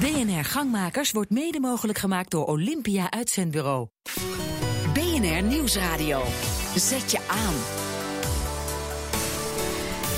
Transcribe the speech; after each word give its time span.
BNR 0.00 0.44
Gangmakers 0.44 1.10
wordt 1.10 1.30
mede 1.30 1.60
mogelijk 1.60 1.98
gemaakt 1.98 2.30
door 2.30 2.46
Olympia 2.46 3.10
Uitzendbureau. 3.10 3.88
BNR 4.94 5.42
Nieuwsradio. 5.42 6.22
Zet 6.74 7.10
je 7.10 7.18
aan. 7.28 7.54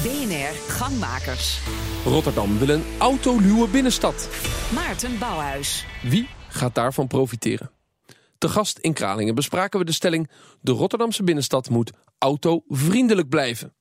BNR 0.03 0.73
Gangmakers. 0.73 1.61
Rotterdam 2.05 2.59
wil 2.59 2.69
een 2.69 2.85
autoluwe 2.99 3.69
binnenstad. 3.69 4.29
Maarten 4.75 5.18
Bouwhuis. 5.18 5.87
Wie 6.03 6.29
gaat 6.49 6.75
daarvan 6.75 7.07
profiteren? 7.07 7.71
Te 8.39 8.49
gast 8.49 8.79
in 8.79 8.93
Kralingen 8.93 9.35
bespraken 9.35 9.79
we 9.79 9.85
de 9.85 9.93
stelling... 9.93 10.30
de 10.61 10.73
Rotterdamse 10.73 11.23
binnenstad 11.23 11.71
moet 11.71 11.93
autovriendelijk 12.19 13.29
blijven. 13.29 13.75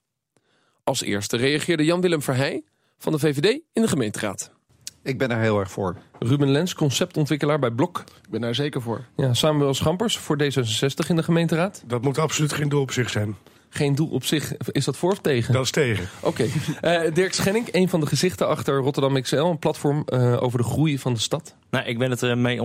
Als 0.84 1.02
eerste 1.02 1.38
reageerde 1.38 1.86
Jan-Willem 1.86 2.22
Verheij 2.22 2.64
van 2.98 3.12
de 3.12 3.20
VVD 3.20 3.62
in 3.74 3.82
de 3.82 3.88
gemeenteraad. 3.88 4.60
Ik 5.04 5.18
ben 5.18 5.32
er 5.32 5.40
heel 5.40 5.60
erg 5.60 5.72
voor. 5.72 5.96
Ruben 6.20 6.52
Lens, 6.52 6.74
conceptontwikkelaar 6.74 7.60
bij 7.60 7.72
Blok. 7.72 8.00
Ik 8.00 8.30
ben 8.30 8.42
daar 8.42 8.56
zeker 8.56 8.82
voor. 8.82 9.06
Ja, 9.16 9.34
Samuel 9.34 9.74
Schampers 9.74 10.18
voor 10.18 10.38
D66 10.44 11.08
in 11.08 11.16
de 11.16 11.24
gemeenteraad. 11.24 11.84
Dat 11.88 12.02
moet 12.02 12.18
absoluut 12.18 12.54
geen 12.54 12.70
doel 12.70 12.82
op 12.82 12.92
zich 12.92 13.10
zijn. 13.10 13.36
Geen 13.70 13.96
doel 13.96 14.10
op 14.10 14.24
zich. 14.24 14.58
Is 14.58 14.86
dat 14.86 14.98
voor 14.98 15.12
of 15.12 15.20
tegen? 15.20 15.54
Dat 15.54 15.64
is 15.64 15.72
tegen. 15.72 16.10
Oké. 16.22 16.46
Eh, 16.82 17.14
Dirk 17.14 17.34
Schenning, 17.34 17.68
een 17.72 17.90
van 17.90 18.00
de 18.00 18.06
gezichten 18.06 18.48
achter 18.48 18.78
Rotterdam 18.78 19.22
XL. 19.22 19.36
Een 19.36 19.60
platform 19.60 20.04
eh, 20.06 20.44
over 20.44 20.58
de 20.58 20.66
groei 20.66 21.00
van 21.00 21.14
de 21.14 21.20
stad. 21.20 21.56
Nou, 21.70 21.86
ik 21.86 21.98
ben 21.98 22.10
het 22.10 22.22
er 22.22 22.38
mee 22.38 22.62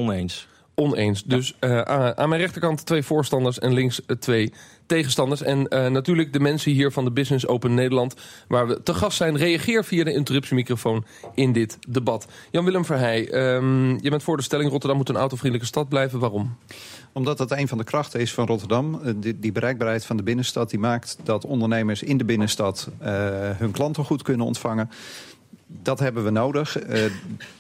oneens. 0.76 1.24
Dus 1.24 1.56
eh, 1.58 1.80
aan 1.80 2.16
aan 2.16 2.28
mijn 2.28 2.40
rechterkant 2.40 2.86
twee 2.86 3.02
voorstanders 3.02 3.58
en 3.58 3.72
links 3.72 4.04
eh, 4.06 4.16
twee 4.16 4.52
tegenstanders. 4.86 5.42
En 5.42 5.68
eh, 5.68 5.86
natuurlijk 5.86 6.32
de 6.32 6.40
mensen 6.40 6.72
hier 6.72 6.92
van 6.92 7.04
de 7.04 7.10
Business 7.10 7.46
Open 7.46 7.74
Nederland... 7.74 8.14
waar 8.48 8.66
we 8.66 8.82
te 8.82 8.94
gast 8.94 9.16
zijn. 9.16 9.36
Reageer 9.36 9.84
via 9.84 10.04
de 10.04 10.12
interruptiemicrofoon 10.12 11.04
in 11.34 11.52
dit 11.52 11.78
debat. 11.88 12.26
Jan-Willem 12.50 12.84
Verheij, 12.84 13.30
ehm, 13.30 13.90
je 13.90 14.10
bent 14.10 14.22
voor 14.22 14.36
de 14.36 14.42
stelling... 14.42 14.70
Rotterdam 14.70 14.98
moet 14.98 15.08
een 15.08 15.16
autovriendelijke 15.16 15.66
stad 15.66 15.88
blijven. 15.88 16.18
Waarom? 16.18 16.56
Omdat 17.12 17.38
dat 17.38 17.50
een 17.50 17.68
van 17.68 17.78
de 17.78 17.84
krachten 17.84 18.20
is 18.20 18.34
van 18.34 18.46
Rotterdam. 18.46 19.00
Die, 19.16 19.38
die 19.38 19.52
bereikbaarheid 19.52 20.04
van 20.04 20.16
de 20.16 20.22
binnenstad 20.22 20.70
die 20.70 20.78
maakt 20.78 21.18
dat 21.22 21.44
ondernemers 21.44 22.02
in 22.02 22.18
de 22.18 22.24
binnenstad 22.24 22.90
hun 23.58 23.70
klanten 23.70 24.04
goed 24.04 24.22
kunnen 24.22 24.46
ontvangen. 24.46 24.90
Dat 25.66 25.98
hebben 25.98 26.24
we 26.24 26.30
nodig. 26.30 26.78
Eh, 26.78 27.04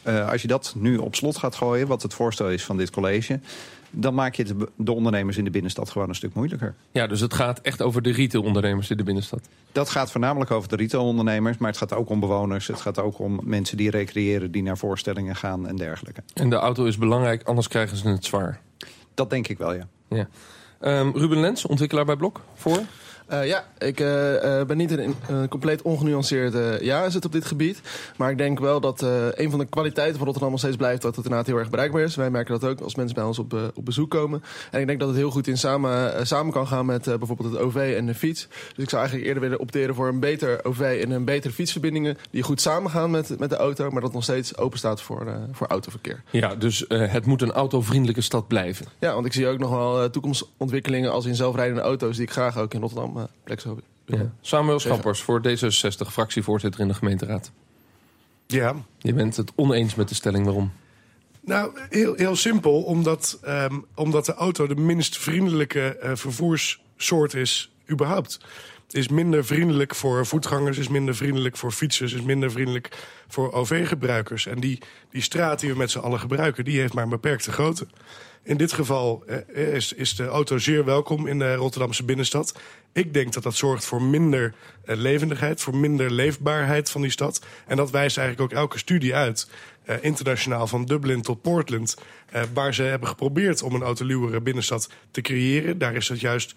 eh, 0.02 0.30
als 0.30 0.42
je 0.42 0.48
dat 0.48 0.74
nu 0.76 0.96
op 0.96 1.14
slot 1.14 1.36
gaat 1.36 1.54
gooien, 1.54 1.86
wat 1.86 2.02
het 2.02 2.14
voorstel 2.14 2.50
is 2.50 2.64
van 2.64 2.76
dit 2.76 2.90
college... 2.90 3.40
dan 3.90 4.14
maak 4.14 4.34
je 4.34 4.42
het 4.42 4.54
de 4.76 4.92
ondernemers 4.92 5.36
in 5.36 5.44
de 5.44 5.50
binnenstad 5.50 5.90
gewoon 5.90 6.08
een 6.08 6.14
stuk 6.14 6.34
moeilijker. 6.34 6.74
Ja, 6.90 7.06
dus 7.06 7.20
het 7.20 7.34
gaat 7.34 7.60
echt 7.60 7.82
over 7.82 8.02
de 8.02 8.12
retailondernemers 8.12 8.90
in 8.90 8.96
de 8.96 9.02
binnenstad. 9.02 9.48
Dat 9.72 9.90
gaat 9.90 10.10
voornamelijk 10.10 10.50
over 10.50 10.68
de 10.68 10.76
retailondernemers... 10.76 11.58
maar 11.58 11.68
het 11.68 11.78
gaat 11.78 11.92
ook 11.92 12.08
om 12.08 12.20
bewoners. 12.20 12.66
Het 12.66 12.80
gaat 12.80 12.98
ook 12.98 13.18
om 13.18 13.40
mensen 13.42 13.76
die 13.76 13.90
recreëren, 13.90 14.50
die 14.50 14.62
naar 14.62 14.78
voorstellingen 14.78 15.36
gaan 15.36 15.66
en 15.66 15.76
dergelijke. 15.76 16.22
En 16.34 16.50
de 16.50 16.56
auto 16.56 16.84
is 16.84 16.98
belangrijk, 16.98 17.42
anders 17.42 17.68
krijgen 17.68 17.96
ze 17.96 18.08
het 18.08 18.24
zwaar. 18.24 18.60
Dat 19.14 19.30
denk 19.30 19.48
ik 19.48 19.58
wel, 19.58 19.74
ja. 19.74 19.88
Ja. 20.08 20.28
Ehm, 20.80 21.10
Ruben 21.10 21.40
Lens, 21.40 21.66
ontwikkelaar 21.66 22.04
bij 22.04 22.16
Blok, 22.16 22.40
voor? 22.54 22.82
Eh, 23.26 23.46
ja, 23.46 23.64
ik 23.78 24.00
eh, 24.00 24.60
eh, 24.60 24.66
ben 24.66 24.76
niet 24.76 24.90
een, 24.90 25.14
een 25.28 25.48
compleet 25.48 25.82
ongenuanceerde 25.82 26.78
ja 26.80 27.10
zit 27.10 27.24
op 27.24 27.32
dit 27.32 27.44
gebied. 27.44 27.80
Maar 28.16 28.30
ik 28.30 28.38
denk 28.38 28.58
wel 28.58 28.80
dat 28.80 29.00
een 29.34 29.50
van 29.50 29.58
de 29.58 29.66
kwaliteiten 29.66 30.16
van 30.16 30.24
Rotterdam 30.24 30.50
nog 30.50 30.60
steeds 30.60 30.76
blijft... 30.76 31.02
dat 31.02 31.16
het 31.16 31.24
inderdaad 31.24 31.46
heel 31.46 31.58
erg 31.58 31.70
bereikbaar 31.70 32.02
is. 32.02 32.14
Wij 32.14 32.30
merken 32.30 32.60
dat 32.60 32.70
ook 32.70 32.80
als 32.80 32.94
mensen 32.94 33.14
bij 33.14 33.24
ons 33.24 33.38
op, 33.38 33.72
op 33.74 33.84
bezoek 33.84 34.10
komen. 34.10 34.42
En 34.70 34.80
ik 34.80 34.86
denk 34.86 34.98
dat 34.98 35.08
het 35.08 35.16
heel 35.16 35.30
goed 35.30 35.46
in 35.46 35.58
samen, 35.58 36.26
samen 36.26 36.52
kan 36.52 36.66
gaan 36.66 36.86
met 36.86 37.04
bijvoorbeeld 37.04 37.52
het 37.52 37.60
OV 37.60 37.94
en 37.96 38.06
de 38.06 38.14
fiets. 38.14 38.48
Dus 38.74 38.84
ik 38.84 38.90
zou 38.90 39.00
eigenlijk 39.00 39.24
eerder 39.24 39.42
willen 39.42 39.60
opteren 39.60 39.94
voor 39.94 40.08
een 40.08 40.20
beter 40.20 40.64
OV... 40.64 41.00
en 41.02 41.10
een 41.10 41.24
betere 41.24 41.54
fietsverbindingen 41.54 42.18
die 42.30 42.42
goed 42.42 42.60
samengaan 42.60 43.10
met, 43.10 43.38
met 43.38 43.50
de 43.50 43.56
auto... 43.56 43.90
maar 43.90 44.02
dat 44.02 44.12
nog 44.12 44.22
steeds 44.22 44.56
open 44.56 44.78
staat 44.78 45.02
voor, 45.02 45.26
voor 45.52 45.66
autoverkeer. 45.66 46.22
Ja, 46.30 46.54
dus 46.54 46.84
het 46.88 47.26
moet 47.26 47.42
een 47.42 47.52
autovriendelijke 47.52 48.20
stad 48.20 48.48
blijven. 48.48 48.86
Ja, 48.98 49.14
want 49.14 49.26
ik 49.26 49.32
zie 49.32 49.46
ook 49.46 49.58
nog 49.58 49.70
wel 49.70 50.10
toekomstontwikkelingen... 50.10 51.12
als 51.12 51.26
in 51.26 51.34
zelfrijdende 51.34 51.82
auto's 51.82 52.16
die 52.16 52.24
ik 52.24 52.32
graag 52.32 52.58
ook 52.58 52.74
in 52.74 52.80
Rotterdam 52.80 53.15
plek 53.44 53.60
zou 53.60 53.74
willen. 53.74 54.24
Ja. 54.24 54.32
Samuel 54.40 54.78
Schampers 54.78 55.22
voor 55.22 55.42
D66, 55.48 56.10
fractievoorzitter 56.10 56.80
in 56.80 56.88
de 56.88 56.94
gemeenteraad. 56.94 57.52
Ja, 58.46 58.74
Je 58.98 59.12
bent 59.12 59.36
het 59.36 59.52
oneens 59.54 59.94
met 59.94 60.08
de 60.08 60.14
stelling, 60.14 60.44
waarom? 60.44 60.72
nou, 61.46 61.78
heel, 61.88 62.14
heel 62.14 62.36
simpel. 62.36 62.82
Omdat, 62.82 63.38
ehm, 63.42 63.78
omdat 63.94 64.26
de 64.26 64.34
auto 64.34 64.66
de 64.66 64.76
minst 64.76 65.18
vriendelijke 65.18 65.96
eh, 65.96 66.10
vervoerssoort 66.14 67.34
is 67.34 67.72
überhaupt. 67.90 68.40
Is 68.90 69.08
minder 69.08 69.44
vriendelijk 69.44 69.94
voor 69.94 70.26
voetgangers, 70.26 70.78
is 70.78 70.88
minder 70.88 71.16
vriendelijk 71.16 71.56
voor 71.56 71.72
fietsers... 71.72 72.12
is 72.12 72.22
minder 72.22 72.50
vriendelijk 72.50 73.06
voor 73.28 73.52
OV-gebruikers. 73.52 74.46
En 74.46 74.60
die, 74.60 74.78
die 75.10 75.22
straat 75.22 75.60
die 75.60 75.70
we 75.70 75.76
met 75.76 75.90
z'n 75.90 75.98
allen 75.98 76.20
gebruiken, 76.20 76.64
die 76.64 76.80
heeft 76.80 76.94
maar 76.94 77.04
een 77.04 77.10
beperkte 77.10 77.52
grootte. 77.52 77.86
In 78.46 78.56
dit 78.56 78.72
geval 78.72 79.24
eh, 79.26 79.74
is, 79.74 79.92
is 79.92 80.16
de 80.16 80.26
auto 80.26 80.58
zeer 80.58 80.84
welkom 80.84 81.26
in 81.26 81.38
de 81.38 81.54
Rotterdamse 81.54 82.04
binnenstad. 82.04 82.58
Ik 82.92 83.14
denk 83.14 83.32
dat 83.32 83.42
dat 83.42 83.54
zorgt 83.54 83.84
voor 83.84 84.02
minder 84.02 84.54
eh, 84.84 84.96
levendigheid, 84.96 85.60
voor 85.60 85.76
minder 85.76 86.10
leefbaarheid 86.10 86.90
van 86.90 87.00
die 87.00 87.10
stad. 87.10 87.44
En 87.66 87.76
dat 87.76 87.90
wijst 87.90 88.18
eigenlijk 88.18 88.52
ook 88.52 88.58
elke 88.58 88.78
studie 88.78 89.14
uit, 89.14 89.50
eh, 89.84 89.96
internationaal 90.00 90.66
van 90.66 90.84
Dublin 90.84 91.22
tot 91.22 91.42
Portland... 91.42 91.96
waar 92.54 92.74
ze 92.74 92.82
hebben 92.82 93.08
geprobeerd 93.08 93.62
om 93.62 93.74
een 93.74 93.82
autoluwere 93.82 94.40
binnenstad 94.40 94.90
te 95.10 95.20
creëren. 95.20 95.78
Daar 95.78 95.94
is 95.94 96.06
dat 96.06 96.20
juist 96.20 96.54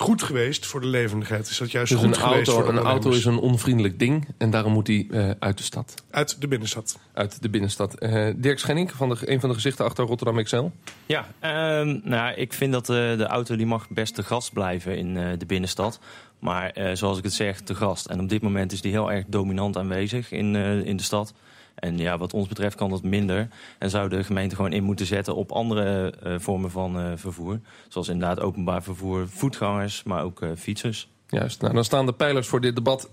goed 0.00 0.22
geweest 0.22 0.66
voor 0.66 0.80
de 0.80 0.86
levendigheid. 0.86 1.48
Is 1.48 1.58
dat 1.58 1.70
juist 1.70 1.92
Dus 1.92 2.00
goed 2.00 2.08
een 2.08 2.22
geweest 2.22 2.48
auto, 2.48 2.64
voor 2.64 2.72
de 2.72 2.80
een 2.80 2.86
auto 2.86 3.10
is 3.10 3.24
een 3.24 3.38
onvriendelijk 3.38 3.98
ding 3.98 4.28
en 4.38 4.50
daarom 4.50 4.72
moet 4.72 4.86
hij 4.86 5.06
eh, 5.10 5.30
uit 5.38 5.58
de 5.58 5.64
stad. 5.64 5.94
Uit 6.10 6.40
de 6.40 6.48
binnenstad. 6.48 6.98
Uit 7.12 7.42
de 7.42 7.50
binnenstad. 7.50 7.94
Eh, 7.94 8.28
Dirk 8.36 8.58
Schenning, 8.58 8.90
van 8.90 9.08
de, 9.08 9.16
een 9.20 9.40
van 9.40 9.48
de 9.48 9.54
gezichten 9.54 9.84
achter 9.84 10.04
Rotterdam 10.04 10.42
XL. 10.42 10.64
Ja, 11.06 11.26
ehm, 11.40 12.00
nou, 12.02 12.34
ik 12.34 12.52
vind 12.52 12.72
dat 12.72 12.88
eh, 12.88 12.96
de 12.96 13.26
auto 13.26 13.56
die 13.56 13.66
mag 13.66 13.88
best 13.88 14.14
te 14.14 14.22
gast 14.22 14.52
blijven 14.52 14.96
in 14.96 15.16
eh, 15.16 15.38
de 15.38 15.46
binnenstad. 15.46 16.00
Maar 16.40 16.70
eh, 16.70 16.94
zoals 16.94 17.18
ik 17.18 17.24
het 17.24 17.32
zeg, 17.32 17.60
te 17.60 17.74
gast. 17.74 18.06
En 18.06 18.20
op 18.20 18.28
dit 18.28 18.42
moment 18.42 18.72
is 18.72 18.80
die 18.80 18.92
heel 18.92 19.12
erg 19.12 19.24
dominant 19.28 19.76
aanwezig 19.76 20.32
in, 20.32 20.56
eh, 20.56 20.84
in 20.84 20.96
de 20.96 21.02
stad. 21.02 21.32
En 21.80 21.98
ja, 21.98 22.18
wat 22.18 22.32
ons 22.32 22.48
betreft 22.48 22.76
kan 22.76 22.90
dat 22.90 23.02
minder. 23.02 23.48
En 23.78 23.90
zou 23.90 24.08
de 24.08 24.24
gemeente 24.24 24.54
gewoon 24.54 24.72
in 24.72 24.84
moeten 24.84 25.06
zetten 25.06 25.36
op 25.36 25.52
andere 25.52 26.14
eh, 26.22 26.34
vormen 26.38 26.70
van 26.70 26.98
eh, 26.98 27.12
vervoer. 27.14 27.60
Zoals 27.88 28.08
inderdaad 28.08 28.40
openbaar 28.40 28.82
vervoer, 28.82 29.28
voetgangers, 29.28 30.02
maar 30.02 30.24
ook 30.24 30.42
eh, 30.42 30.50
fietsers. 30.56 31.08
Juist, 31.26 31.60
nou, 31.60 31.74
dan 31.74 31.84
staan 31.84 32.06
de 32.06 32.12
pijlers 32.12 32.48
voor 32.48 32.60
dit 32.60 32.74
debat 32.74 33.08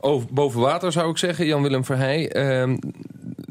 over, 0.00 0.28
boven 0.32 0.60
water, 0.60 0.92
zou 0.92 1.10
ik 1.10 1.18
zeggen. 1.18 1.46
Jan-Willem 1.46 1.84
Verheij, 1.84 2.32
eh, 2.32 2.74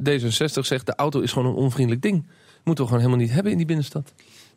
D66 0.09 0.59
zegt 0.59 0.85
de 0.85 0.95
auto 0.95 1.19
is 1.19 1.31
gewoon 1.31 1.47
een 1.47 1.55
onvriendelijk 1.55 2.01
ding. 2.01 2.25
Moeten 2.63 2.84
we 2.84 2.89
gewoon 2.89 3.05
helemaal 3.05 3.25
niet 3.25 3.35
hebben 3.35 3.51
in 3.51 3.57
die 3.57 3.67
binnenstad. 3.67 4.13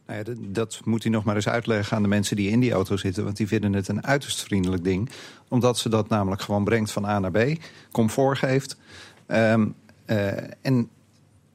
Nou 0.06 0.18
ja, 0.18 0.24
dat, 0.24 0.36
dat 0.40 0.80
moet 0.84 1.02
hij 1.02 1.12
nog 1.12 1.24
maar 1.24 1.34
eens 1.34 1.48
uitleggen 1.48 1.96
aan 1.96 2.02
de 2.02 2.08
mensen 2.08 2.36
die 2.36 2.50
in 2.50 2.60
die 2.60 2.72
auto 2.72 2.96
zitten. 2.96 3.24
Want 3.24 3.36
die 3.36 3.46
vinden 3.46 3.72
het 3.72 3.88
een 3.88 4.06
uiterst 4.06 4.42
vriendelijk 4.42 4.84
ding. 4.84 5.10
Omdat 5.48 5.78
ze 5.78 5.88
dat 5.88 6.08
namelijk 6.08 6.42
gewoon 6.42 6.64
brengt 6.64 6.90
van 6.90 7.04
A 7.04 7.18
naar 7.18 7.30
B. 7.30 7.38
Comfort 7.92 8.38
geeft. 8.38 8.76
Ehm, 9.28 9.66
eh, 10.04 10.32
en 10.60 10.88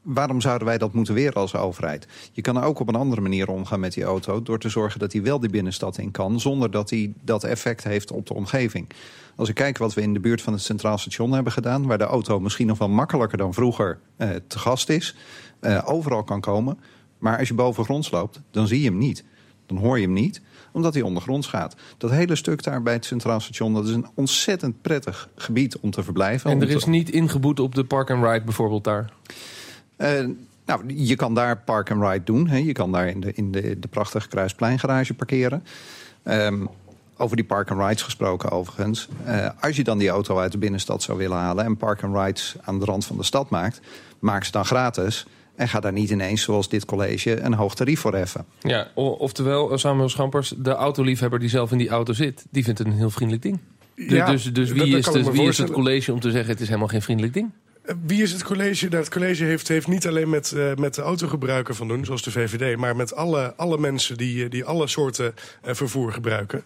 waarom 0.02 0.42
zouden 0.42 0.68
wij 0.68 0.78
dat 0.78 0.94
moeten 0.94 1.14
weren 1.14 1.34
als 1.34 1.56
overheid? 1.56 2.08
Je 2.32 2.42
kan 2.42 2.58
er 2.58 2.64
ook 2.64 2.80
op 2.80 2.88
een 2.88 2.96
andere 2.96 3.22
manier 3.22 3.50
omgaan 3.50 3.80
met 3.80 3.94
die 3.94 4.04
auto... 4.04 4.42
door 4.42 4.60
te 4.60 4.70
zorgen 4.70 5.00
dat 5.00 5.14
hij 5.14 5.22
wel 5.24 5.40
die 5.40 5.50
binnenstad 5.50 5.98
in 5.98 6.12
kan... 6.12 6.40
zonder 6.40 6.72
dat 6.72 6.90
hij 6.90 7.14
dat 7.22 7.44
effect 7.44 7.84
heeft 7.84 8.12
op 8.12 8.28
de 8.28 8.34
omgeving. 8.34 8.88
Als 9.36 9.50
ik 9.50 9.56
kijk 9.56 9.78
wat 9.78 9.94
we 9.94 10.02
in 10.02 10.14
de 10.14 10.20
buurt 10.20 10.42
van 10.42 10.54
het 10.54 10.62
Centraal 10.62 10.98
Station 10.98 11.32
hebben 11.32 11.54
gedaan... 11.54 11.86
waar 11.86 11.98
de 11.98 12.04
auto 12.04 12.40
misschien 12.40 12.68
nog 12.68 12.78
wel 12.78 12.90
makkelijker 12.90 13.38
dan 13.38 13.54
vroeger 13.54 14.00
eh, 14.16 14.30
te 14.48 14.60
gast 14.60 14.90
is... 14.90 15.16
eh, 15.60 15.82
overal 15.86 16.24
kan 16.24 16.42
komen... 16.42 16.78
Maar 17.24 17.38
als 17.38 17.48
je 17.48 17.54
bovengronds 17.54 18.12
loopt, 18.12 18.42
dan 18.52 18.68
zie 18.68 18.82
je 18.82 18.90
hem 18.90 18.98
niet. 18.98 19.24
Dan 19.66 19.78
hoor 19.78 20.00
je 20.00 20.06
hem 20.06 20.14
niet, 20.14 20.42
omdat 20.74 20.94
hij 20.94 21.04
ondergronds 21.04 21.48
gaat. 21.48 21.76
Dat 21.98 22.12
hele 22.12 22.36
stuk 22.36 22.64
daar 22.64 22.82
bij 22.82 22.94
het 22.94 23.06
Centraal 23.06 23.40
Station... 23.40 23.74
dat 23.74 23.88
is 23.88 23.94
een 23.94 24.08
ontzettend 24.14 24.82
prettig 24.82 25.30
gebied 25.36 25.78
om 25.78 25.92
te 25.92 26.04
verblijven. 26.04 26.52
En 26.52 26.62
er 26.62 26.68
te- 26.68 26.74
is 26.74 26.86
niet 26.86 27.10
ingeboet 27.10 27.60
op 27.60 27.76
de 27.76 27.84
park 27.84 28.12
and 28.12 28.24
ride 28.24 28.44
bijvoorbeeld 28.44 28.84
daar. 28.84 29.12
Eh, 29.96 30.26
nou, 30.66 30.94
je 30.94 31.16
kan 31.16 31.34
daar 31.34 31.58
park 31.58 31.92
and 31.92 32.02
ride 32.02 32.24
doen. 32.24 32.48
Hè. 32.48 32.58
Je 32.58 32.72
kan 32.72 32.92
daar 32.92 33.08
in 33.08 33.20
de, 33.20 33.34
in 33.34 33.52
de, 33.52 33.80
de 33.80 33.88
prachtige 33.88 34.28
Kruispleingarage 34.28 35.14
parkeren. 35.14 35.64
Ehm, 36.24 36.66
over 37.18 37.36
die 37.36 37.46
park 37.46 37.72
and 37.72 37.82
rides 37.82 38.02
gesproken 38.02 38.52
overigens. 38.52 39.08
Eh, 39.26 39.50
als 39.60 39.76
je 39.76 39.84
dan 39.84 39.98
die 39.98 40.10
auto 40.10 40.40
uit 40.40 40.52
de 40.52 40.58
binnenstad 40.58 41.04
zou 41.04 41.18
willen 41.18 41.38
halen... 41.38 41.66
en 41.66 41.78
park 41.78 42.04
and 42.04 42.16
rides 42.16 42.56
aan 42.62 42.80
de 42.80 42.86
rand 42.86 43.06
van 43.06 43.18
de 43.18 43.24
stad 43.24 43.50
maakt... 43.50 43.80
maak 44.20 44.44
ze 44.44 44.52
dan 44.52 44.66
gratis... 44.66 45.26
En 45.56 45.68
ga 45.68 45.80
daar 45.80 45.94
niet 45.94 46.10
ineens, 46.10 46.42
zoals 46.42 46.70
dit 46.70 46.86
college, 46.86 47.40
een 47.40 47.54
hoog 47.54 47.76
tarief 47.76 48.00
voor 48.00 48.16
heffen. 48.16 48.46
Ja, 48.62 48.88
oftewel, 48.96 49.72
eh, 49.72 49.78
Samuel 49.78 50.10
Schampers, 50.10 50.54
de 50.58 50.72
autoliefhebber 50.72 51.40
die 51.40 51.50
zelf 51.50 51.72
in 51.72 51.78
die 51.78 51.90
auto 51.90 52.14
zit... 52.14 52.46
die 52.50 52.64
vindt 52.64 52.80
het 52.80 52.88
een 52.88 52.94
heel 52.94 53.10
vriendelijk 53.10 53.44
ding. 53.44 53.60
Dus, 53.96 54.08
Ja, 54.10 54.32
dus, 54.32 54.54
dus 54.54 54.72
wie, 54.72 54.80
dat 54.80 55.16
is, 55.16 55.24
dus 55.24 55.30
wie 55.30 55.48
is 55.48 55.58
het 55.58 55.72
college 55.72 56.14
om 56.14 56.20
te 56.20 56.32
zeggen... 56.32 56.52
het 56.52 56.62
is 56.62 56.68
helemaal 56.68 56.88
geen 56.88 57.02
vriendelijk 57.02 57.34
ding? 57.34 57.52
Wie 58.06 58.22
is 58.22 58.32
het 58.32 58.44
college? 58.44 58.88
Nou, 58.88 59.04
het 59.04 59.14
college 59.14 59.44
heeft, 59.44 59.68
heeft 59.68 59.88
niet 59.88 60.08
alleen 60.08 60.30
met, 60.30 60.52
eh, 60.52 60.74
met 60.76 60.94
de 60.94 61.02
autogebruiker 61.02 61.76
van 61.76 61.88
doen, 61.88 62.06
zoals 62.06 62.22
de 62.22 62.32
VVD, 62.32 62.78
maar 62.78 62.96
met 62.96 63.16
alle, 63.16 63.54
alle 63.56 63.78
mensen 63.78 64.18
die, 64.18 64.44
eh, 64.44 64.50
die 64.50 64.66
alle 64.66 64.88
soorten 64.88 65.34
eh, 65.62 65.74
vervoer 65.74 66.12
gebruiken. 66.12 66.64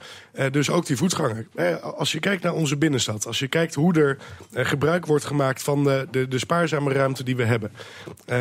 Dus 0.51 0.69
ook 0.69 0.85
die 0.85 0.97
voetganger. 0.97 1.47
Als 1.81 2.11
je 2.11 2.19
kijkt 2.19 2.43
naar 2.43 2.53
onze 2.53 2.77
binnenstad, 2.77 3.27
als 3.27 3.39
je 3.39 3.47
kijkt 3.47 3.75
hoe 3.75 3.93
er 3.93 4.17
gebruik 4.65 5.05
wordt 5.05 5.25
gemaakt 5.25 5.63
van 5.63 5.83
de, 5.83 6.07
de, 6.11 6.27
de 6.27 6.39
spaarzame 6.39 6.93
ruimte 6.93 7.23
die 7.23 7.35
we 7.35 7.43
hebben. 7.43 7.71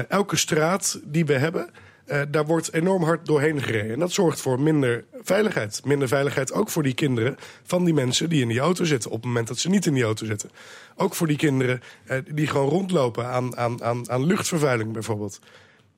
Elke 0.08 0.36
straat 0.36 1.00
die 1.04 1.24
we 1.24 1.32
hebben, 1.32 1.70
eh, 2.06 2.20
daar 2.28 2.46
wordt 2.46 2.72
enorm 2.72 3.02
hard 3.02 3.26
doorheen 3.26 3.62
gereden. 3.62 3.92
En 3.92 3.98
dat 3.98 4.12
zorgt 4.12 4.40
voor 4.40 4.60
minder 4.60 5.04
veiligheid. 5.22 5.80
Minder 5.84 6.08
veiligheid 6.08 6.52
ook 6.52 6.70
voor 6.70 6.82
die 6.82 6.94
kinderen 6.94 7.36
van 7.62 7.84
die 7.84 7.94
mensen 7.94 8.28
die 8.28 8.42
in 8.42 8.48
die 8.48 8.58
auto 8.58 8.84
zitten. 8.84 9.10
Op 9.10 9.16
het 9.16 9.26
moment 9.26 9.48
dat 9.48 9.58
ze 9.58 9.68
niet 9.68 9.86
in 9.86 9.94
die 9.94 10.04
auto 10.04 10.26
zitten. 10.26 10.50
Ook 10.96 11.14
voor 11.14 11.26
die 11.26 11.36
kinderen 11.36 11.80
eh, 12.04 12.18
die 12.30 12.46
gewoon 12.46 12.68
rondlopen 12.68 13.26
aan, 13.26 13.56
aan, 13.56 13.82
aan, 13.82 14.10
aan 14.10 14.26
luchtvervuiling 14.26 14.92
bijvoorbeeld. 14.92 15.40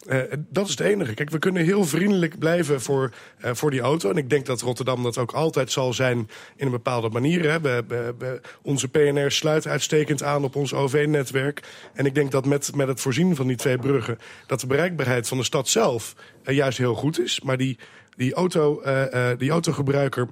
Eh, 0.07 0.19
dat 0.49 0.65
is 0.65 0.71
het 0.71 0.81
enige. 0.81 1.15
Kijk, 1.15 1.31
we 1.31 1.39
kunnen 1.39 1.65
heel 1.65 1.85
vriendelijk 1.85 2.39
blijven 2.39 2.81
voor, 2.81 3.11
eh, 3.39 3.51
voor 3.55 3.71
die 3.71 3.81
auto. 3.81 4.11
En 4.11 4.17
ik 4.17 4.31
denk 4.31 4.47
dat 4.47 4.61
Rotterdam 4.61 5.03
dat 5.03 5.19
ook 5.19 5.33
altijd 5.33 5.73
zal 5.73 5.93
zijn 5.93 6.19
in 6.57 6.67
een 6.67 6.71
bepaalde 6.71 7.09
manier. 7.09 7.51
Hè. 7.51 7.61
We, 7.61 7.85
we- 7.89 8.15
we- 8.19 8.41
onze 8.63 8.89
PNR 8.89 9.31
sluit 9.31 9.67
uitstekend 9.67 10.23
aan 10.23 10.45
op 10.45 10.57
ons 10.57 10.75
OV-netwerk. 10.75 11.63
En 11.95 12.07
ik 12.07 12.15
denk 12.15 12.31
dat 12.31 12.47
met, 12.47 12.75
met 12.75 12.89
het 12.89 13.01
voorzien 13.01 13.37
van 13.37 13.47
die 13.47 13.57
twee 13.57 13.79
bruggen... 13.79 14.19
dat 14.47 14.61
de 14.61 14.67
bereikbaarheid 14.67 15.29
van 15.29 15.39
de 15.39 15.45
stad 15.45 15.69
zelf 15.69 16.15
eh, 16.43 16.55
juist 16.55 16.79
heel 16.79 16.95
goed 16.95 17.21
is. 17.21 17.41
Maar 17.41 17.57
die, 17.57 17.79
die, 18.17 18.35
auto, 18.35 18.83
die 19.39 19.51
autogebruiker 19.51 20.29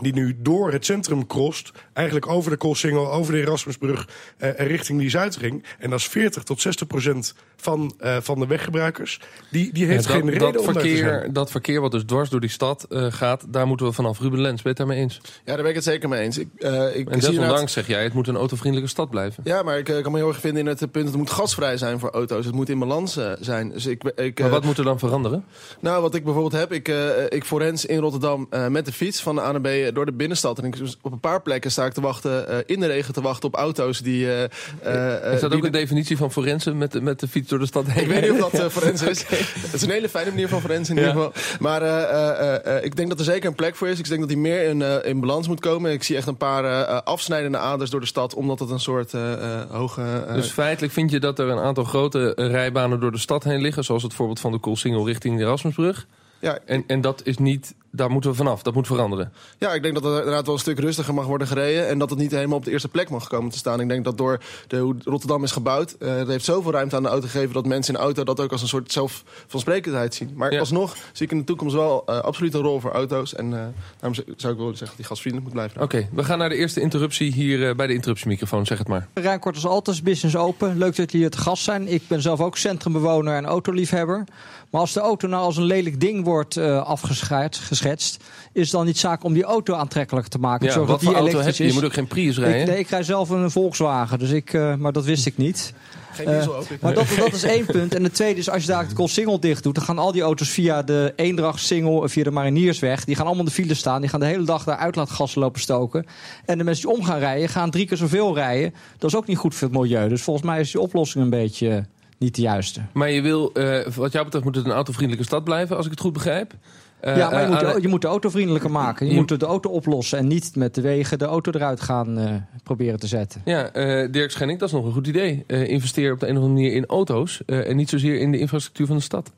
die 0.00 0.12
nu 0.12 0.36
door 0.38 0.72
het 0.72 0.84
centrum 0.84 1.26
crost, 1.26 1.70
eigenlijk 1.92 2.28
over 2.28 2.50
de 2.50 2.56
Koolsingel, 2.56 3.12
over 3.12 3.32
de 3.32 3.40
Erasmusbrug, 3.40 4.08
eh, 4.36 4.60
en 4.60 4.66
richting 4.66 4.98
die 4.98 5.10
Zuidring. 5.10 5.64
En 5.78 5.90
dat 5.90 5.98
is 5.98 6.06
40 6.06 6.42
tot 6.42 6.60
60 6.60 6.86
procent 6.86 7.34
van, 7.56 7.94
eh, 7.98 8.16
van 8.20 8.38
de 8.38 8.46
weggebruikers. 8.46 9.20
Die, 9.50 9.72
die 9.72 9.86
heeft 9.86 10.04
Ja, 10.04 10.10
geen 10.10 10.20
dat, 10.20 10.30
reden 10.32 10.52
dat, 10.52 10.66
om 10.66 10.72
daar 10.72 10.82
te 10.82 10.88
zijn. 10.96 11.08
verkeer, 11.08 11.32
dat 11.32 11.50
verkeer 11.50 11.80
wat 11.80 11.90
dus 11.90 12.02
dwars 12.04 12.30
door 12.30 12.40
die 12.40 12.50
stad 12.50 12.86
eh, 12.90 13.06
gaat, 13.12 13.44
daar 13.48 13.66
moeten 13.66 13.86
we 13.86 13.92
vanaf. 13.92 14.20
Ruben 14.20 14.40
Lens, 14.40 14.62
ben 14.62 14.62
je 14.62 14.68
het 14.68 14.76
daarmee 14.76 14.98
eens? 14.98 15.20
Ja, 15.24 15.30
daar 15.44 15.56
ben 15.56 15.68
ik 15.68 15.74
het 15.74 15.84
zeker 15.84 16.08
mee 16.08 16.20
eens. 16.22 16.38
Ik, 16.38 16.48
eh, 16.58 16.96
ik 16.96 17.08
En 17.10 17.18
desondanks 17.18 17.72
zeg 17.72 17.86
jij, 17.86 18.02
het 18.02 18.12
moet 18.12 18.28
een 18.28 18.36
autovriendelijke 18.36 18.90
stad 18.90 19.10
blijven. 19.10 19.42
Ja, 19.46 19.62
maar 19.62 19.78
ik 19.78 19.88
eh, 19.88 20.02
kan 20.02 20.12
me 20.12 20.18
heel 20.18 20.28
erg 20.28 20.40
vinden 20.40 20.60
in 20.62 20.66
het 20.66 20.78
punt 20.78 20.92
dat 20.94 21.04
het 21.04 21.16
moet 21.16 21.30
gasvrij 21.30 21.76
zijn 21.76 21.98
voor 21.98 22.10
auto's. 22.10 22.44
Het 22.44 22.54
moet 22.54 22.68
in 22.68 22.78
balans 22.78 23.16
eh, 23.16 23.32
zijn. 23.40 23.70
Dus 23.70 23.86
ik, 23.86 24.02
ik, 24.16 24.38
Maar 24.38 24.46
eh, 24.48 24.52
wat 24.52 24.64
moet 24.64 24.78
er 24.78 24.84
dan 24.84 24.98
veranderen? 24.98 25.44
Nou, 25.80 26.02
wat 26.02 26.14
ik 26.14 26.24
bijvoorbeeld 26.24 26.60
heb, 26.60 26.72
ik, 26.72 26.88
eh 26.88 27.08
ik 27.28 27.44
forens 27.44 27.86
in 27.86 27.98
Rotterdam 27.98 28.46
eh, 28.50 28.66
met 28.68 28.84
de 28.84 28.92
fiets 28.92 29.22
van 29.22 29.34
de 29.34 29.40
A 29.42 29.52
naar 29.52 29.60
B 29.60 29.83
door 29.92 30.06
de 30.06 30.12
binnenstad. 30.12 30.58
En 30.58 30.64
ik, 30.64 30.76
op 31.02 31.12
een 31.12 31.20
paar 31.20 31.42
plekken 31.42 31.70
sta 31.70 31.84
ik 31.84 31.92
te 31.92 32.00
wachten, 32.00 32.48
eh, 32.48 32.56
in 32.66 32.80
de 32.80 32.86
regen 32.86 33.14
te 33.14 33.20
wachten 33.20 33.48
op 33.48 33.54
auto's 33.54 33.98
die... 34.00 34.26
eh, 34.26 34.42
eh, 34.82 35.32
Is 35.34 35.40
dat 35.40 35.50
die 35.50 35.58
ook 35.58 35.64
een 35.66 35.72
definitie 35.72 36.16
van 36.16 36.32
forensen 36.32 36.78
met, 36.78 36.92
de- 36.92 37.00
met 37.00 37.20
de 37.20 37.28
fiets 37.28 37.48
door 37.48 37.58
de 37.58 37.66
stad 37.66 37.86
heen? 37.86 38.02
Ik 38.02 38.08
weet 38.08 38.20
niet 38.32 38.42
of 38.42 38.50
dat 38.50 38.60
eh 38.60 38.68
forensen 38.78 39.08
is. 39.10 39.24
Het 39.28 39.72
is 39.72 39.82
een 39.82 39.90
hele 39.90 40.08
fijne 40.08 40.30
manier 40.30 40.48
van 40.48 40.60
forensen 40.60 40.96
in 40.96 41.02
Ja. 41.02 41.08
ieder 41.08 41.22
geval. 41.32 41.56
Maar 41.60 41.82
eh, 41.82 42.02
eh, 42.02 42.54
eh, 42.54 42.76
eh, 42.76 42.84
ik 42.84 42.96
denk 42.96 43.08
dat 43.08 43.18
er 43.18 43.24
zeker 43.24 43.48
een 43.48 43.54
plek 43.54 43.76
voor 43.76 43.88
is. 43.88 43.98
Ik 43.98 44.08
denk 44.08 44.20
dat 44.20 44.28
die 44.28 44.38
meer 44.38 44.62
in, 44.68 44.82
eh, 44.82 44.94
in 45.02 45.20
balans 45.20 45.48
moet 45.48 45.60
komen. 45.60 45.92
Ik 45.92 46.02
zie 46.02 46.16
echt 46.16 46.26
een 46.26 46.36
paar 46.36 46.64
eh, 46.64 46.80
eh, 46.80 47.00
afsnijdende 47.04 47.58
aders 47.58 47.90
door 47.90 48.00
de 48.00 48.06
stad. 48.06 48.34
Omdat 48.34 48.58
het 48.58 48.70
een 48.70 48.80
soort 48.80 49.14
eh, 49.14 49.32
eh, 49.32 49.70
hoge... 49.70 50.02
eh, 50.26 50.34
Dus 50.34 50.50
feitelijk 50.50 50.92
vind 50.92 51.10
je 51.10 51.20
dat 51.20 51.38
er 51.38 51.48
een 51.48 51.58
aantal 51.58 51.84
grote 51.84 52.34
eh, 52.34 52.50
rijbanen 52.50 53.00
door 53.00 53.12
de 53.12 53.18
stad 53.18 53.44
heen 53.44 53.60
liggen, 53.60 53.84
zoals 53.84 54.02
het 54.02 54.14
voorbeeld 54.14 54.40
van 54.40 54.52
de 54.52 54.58
Koolsingel 54.58 55.06
richting 55.06 55.38
de 55.38 55.42
Erasmusbrug. 55.44 56.06
ja, 56.38 56.58
En, 56.66 56.84
en 56.86 57.00
dat 57.00 57.20
is 57.24 57.38
niet, 57.38 57.74
daar 57.96 58.10
moeten 58.10 58.30
we 58.30 58.36
vanaf, 58.36 58.62
dat 58.62 58.74
moet 58.74 58.86
veranderen. 58.86 59.32
Ja, 59.58 59.72
ik 59.72 59.82
denk 59.82 59.94
dat 59.94 60.02
het 60.04 60.18
inderdaad 60.18 60.44
wel 60.44 60.54
een 60.54 60.60
stuk 60.60 60.78
rustiger 60.78 61.14
mag 61.14 61.26
worden 61.26 61.46
gereden. 61.46 61.88
En 61.88 61.98
dat 61.98 62.10
het 62.10 62.18
niet 62.18 62.30
helemaal 62.30 62.56
op 62.58 62.64
de 62.64 62.70
eerste 62.70 62.88
plek 62.88 63.10
mag 63.10 63.28
komen 63.28 63.50
te 63.50 63.58
staan. 63.58 63.80
Ik 63.80 63.88
denk 63.88 64.04
dat 64.04 64.18
door 64.18 64.40
de, 64.66 64.76
hoe 64.78 64.94
Rotterdam 65.04 65.44
is 65.44 65.50
gebouwd. 65.52 65.96
eh 65.98 66.16
het 66.16 66.28
heeft 66.28 66.44
zoveel 66.44 66.72
ruimte 66.72 66.96
aan 66.96 67.02
de 67.02 67.08
auto 67.08 67.26
gegeven. 67.26 67.52
dat 67.54 67.66
mensen 67.66 67.94
in 67.94 68.00
de 68.00 68.06
auto 68.06 68.24
dat 68.24 68.40
ook 68.40 68.52
als 68.52 68.62
een 68.62 68.68
soort 68.68 68.92
zelfvansprekendheid 68.92 70.14
zien. 70.14 70.30
Maar 70.34 70.52
Ja. 70.52 70.58
alsnog 70.58 70.96
zie 71.12 71.26
ik 71.26 71.32
in 71.32 71.38
de 71.38 71.44
toekomst 71.44 71.74
wel 71.74 72.02
eh, 72.06 72.18
absoluut 72.20 72.54
een 72.54 72.60
rol 72.60 72.80
voor 72.80 72.90
auto's. 72.92 73.34
En 73.34 73.44
eh, 73.52 73.58
daarom 74.00 74.22
zou 74.36 74.52
ik 74.52 74.58
willen 74.58 74.76
zeggen 74.76 74.86
dat 74.86 74.96
die 74.96 75.04
gasvriendelijk 75.04 75.54
moet 75.54 75.62
blijven. 75.62 75.82
Oké, 75.82 76.08
we 76.14 76.24
gaan 76.24 76.38
naar 76.38 76.48
de 76.48 76.56
eerste 76.56 76.80
interruptie 76.80 77.32
hier 77.32 77.76
bij 77.76 77.86
de 77.86 77.94
interruptiemicrofoon, 77.94 78.66
zeg 78.66 78.78
het 78.78 78.88
maar. 78.88 79.08
Rijnkort 79.14 79.56
is 79.56 79.66
altijd 79.66 80.02
business 80.02 80.36
open. 80.36 80.68
Leuk 80.78 80.96
dat 80.96 81.10
jullie 81.10 81.26
hier 81.26 81.30
te 81.30 81.38
gast 81.42 81.62
zijn. 81.64 81.88
Ik 81.88 82.02
ben 82.08 82.22
zelf 82.22 82.40
ook 82.40 82.56
centrumbewoner 82.56 83.36
en 83.36 83.44
autoliefhebber. 83.46 84.24
Maar 84.70 84.80
als 84.80 84.92
de 84.92 85.00
auto 85.00 85.28
nou 85.28 85.42
als 85.42 85.56
een 85.56 85.64
lelijk 85.64 86.00
ding 86.00 86.24
wordt 86.24 86.56
eh 86.56 86.82
afgeschetst, 86.86 87.62
geschetst, 87.84 88.24
is 88.52 88.62
het 88.62 88.70
dan 88.70 88.86
niet 88.86 88.98
zaak 88.98 89.24
om 89.24 89.32
die 89.32 89.44
auto 89.44 89.74
aantrekkelijker 89.74 90.30
te 90.30 90.38
maken? 90.38 90.66
Ja, 90.66 90.72
zodat 90.72 90.88
wat 90.88 91.00
die 91.00 91.08
voor 91.08 91.18
auto 91.18 91.30
heb 91.30 91.40
elektrisch 91.40 91.56
je? 91.56 91.62
Je 91.64 91.68
is. 91.68 91.74
moet 91.74 91.84
ook 91.84 91.92
geen 91.92 92.06
Prius 92.06 92.38
rijden. 92.38 92.60
Ik, 92.60 92.66
nee, 92.66 92.78
ik 92.78 92.88
rij 92.88 93.02
zelf 93.02 93.28
een 93.28 93.50
Volkswagen, 93.50 94.18
dus 94.18 94.30
ik, 94.30 94.52
eh, 94.52 94.74
maar 94.74 94.92
dat 94.92 95.04
wist 95.04 95.26
ik 95.26 95.36
niet. 95.36 95.74
Geen 96.14 96.26
Eh, 96.26 96.34
diesel 96.34 96.52
hoop 96.52 96.70
ik. 96.70 96.80
Maar 96.80 96.94
dat, 96.94 97.06
dat 97.18 97.32
is 97.32 97.42
één 97.42 97.66
punt. 97.66 97.94
En 97.94 98.04
het 98.04 98.14
tweede 98.14 98.40
is, 98.40 98.50
als 98.50 98.62
je 98.62 98.68
daar 98.68 98.88
de 98.88 98.94
Koolsingel 98.94 99.40
dicht 99.40 99.62
doet... 99.62 99.74
dan 99.74 99.84
gaan 99.84 99.98
al 99.98 100.12
die 100.12 100.22
auto's 100.22 100.48
via 100.48 100.82
de 100.82 101.12
Eendrachtsingel, 101.16 102.08
via 102.08 102.24
de 102.24 102.30
Mariniersweg... 102.30 103.04
die 103.04 103.14
gaan 103.14 103.24
allemaal 103.26 103.44
in 103.44 103.48
de 103.50 103.54
file 103.54 103.74
staan. 103.74 104.00
Die 104.00 104.10
gaan 104.10 104.20
de 104.20 104.26
hele 104.26 104.44
dag 104.44 104.64
daar 104.64 104.76
uitlaatgassen 104.76 105.40
lopen 105.40 105.60
stoken. 105.60 106.06
En 106.44 106.58
de 106.58 106.64
mensen 106.64 106.88
die 106.88 106.96
om 106.96 107.04
gaan 107.04 107.18
rijden, 107.18 107.48
gaan 107.48 107.70
drie 107.70 107.86
keer 107.86 107.96
zoveel 107.96 108.34
rijden. 108.34 108.74
Dat 108.98 109.10
is 109.10 109.16
ook 109.16 109.26
niet 109.26 109.38
goed 109.38 109.54
voor 109.54 109.68
het 109.68 109.76
milieu. 109.76 110.08
Dus 110.08 110.22
volgens 110.22 110.46
mij 110.46 110.60
is 110.60 110.70
die 110.70 110.80
oplossing 110.80 111.24
een 111.24 111.30
beetje 111.30 111.68
eh, 111.68 111.82
niet 112.24 112.34
de 112.34 112.42
juiste. 112.42 112.80
Maar 112.92 113.10
je 113.10 113.20
wil, 113.22 113.52
eh, 113.52 113.86
wat 113.94 114.12
jou 114.12 114.24
betreft 114.24 114.44
moet 114.44 114.54
het 114.56 114.64
een 114.64 114.70
autovriendelijke 114.72 115.26
stad 115.26 115.44
blijven, 115.44 115.76
als 115.76 115.84
ik 115.84 115.90
het 115.90 116.00
goed 116.00 116.12
begrijp. 116.12 116.52
Eh, 117.00 117.16
ja, 117.16 117.30
maar 117.30 117.40
je 117.40 117.46
eh, 117.46 117.64
moet, 117.64 117.74
de, 117.74 117.80
je 117.82 117.88
moet 117.88 118.00
de 118.02 118.06
auto 118.08 118.28
vriendelijker 118.28 118.70
maken. 118.70 119.06
Je, 119.06 119.12
Je- 119.12 119.18
moet 119.18 119.40
de 119.40 119.46
auto 119.46 119.70
oplossen 119.70 120.18
en 120.18 120.26
niet 120.26 120.56
met 120.56 120.74
de 120.74 120.80
wegen 120.80 121.18
de 121.18 121.24
auto 121.24 121.50
eruit 121.52 121.80
gaan 121.80 122.46
proberen 122.62 122.98
te 123.00 123.06
zetten. 123.06 123.42
Ja, 123.44 123.70
Dirk 124.06 124.30
Schenning, 124.30 124.58
dat 124.58 124.68
is 124.68 124.74
nog 124.74 124.84
een 124.84 124.92
goed 124.92 125.06
idee. 125.06 125.44
Investeer 125.46 126.12
op 126.12 126.20
de 126.20 126.26
een 126.28 126.36
of 126.36 126.42
andere 126.42 126.60
manier 126.60 126.74
in 126.76 126.86
auto's 126.86 127.42
en 127.46 127.76
niet 127.76 127.88
zozeer 127.88 128.18
in 128.20 128.32
de 128.32 128.38
infrastructuur 128.38 128.86
van 128.86 128.96
de 128.96 129.02
stad. 129.02 129.32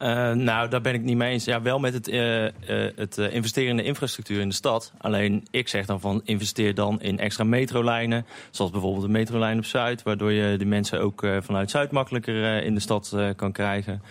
Eh, 0.00 0.32
nou, 0.32 0.68
daar 0.68 0.80
ben 0.80 0.94
ik 0.94 1.02
niet 1.02 1.16
mee 1.16 1.32
eens. 1.32 1.44
Ja, 1.44 1.62
wel 1.62 1.78
met 1.78 1.94
het, 1.94 2.08
eh, 2.08 2.46
eh, 2.46 2.52
het 2.96 3.16
investeren 3.16 3.70
in 3.70 3.76
de 3.76 3.82
infrastructuur 3.82 4.40
in 4.40 4.48
de 4.48 4.54
stad. 4.54 4.92
Alleen 4.98 5.46
ik 5.50 5.68
zeg 5.68 5.86
dan 5.86 6.00
van 6.00 6.20
investeer 6.24 6.74
dan 6.74 7.00
in 7.00 7.18
extra 7.18 7.44
metrolijnen. 7.44 8.26
Zoals 8.50 8.70
bijvoorbeeld 8.70 9.04
de 9.04 9.10
metrolijn 9.12 9.58
op 9.58 9.64
Zuid. 9.64 10.02
Waardoor 10.02 10.32
je 10.32 10.56
de 10.56 10.64
mensen 10.64 11.00
ook 11.00 11.26
vanuit 11.40 11.70
Zuid 11.70 11.90
makkelijker 11.90 12.62
in 12.62 12.74
de 12.74 12.80
stad 12.80 13.16
kan 13.36 13.52
krijgen. 13.52 14.02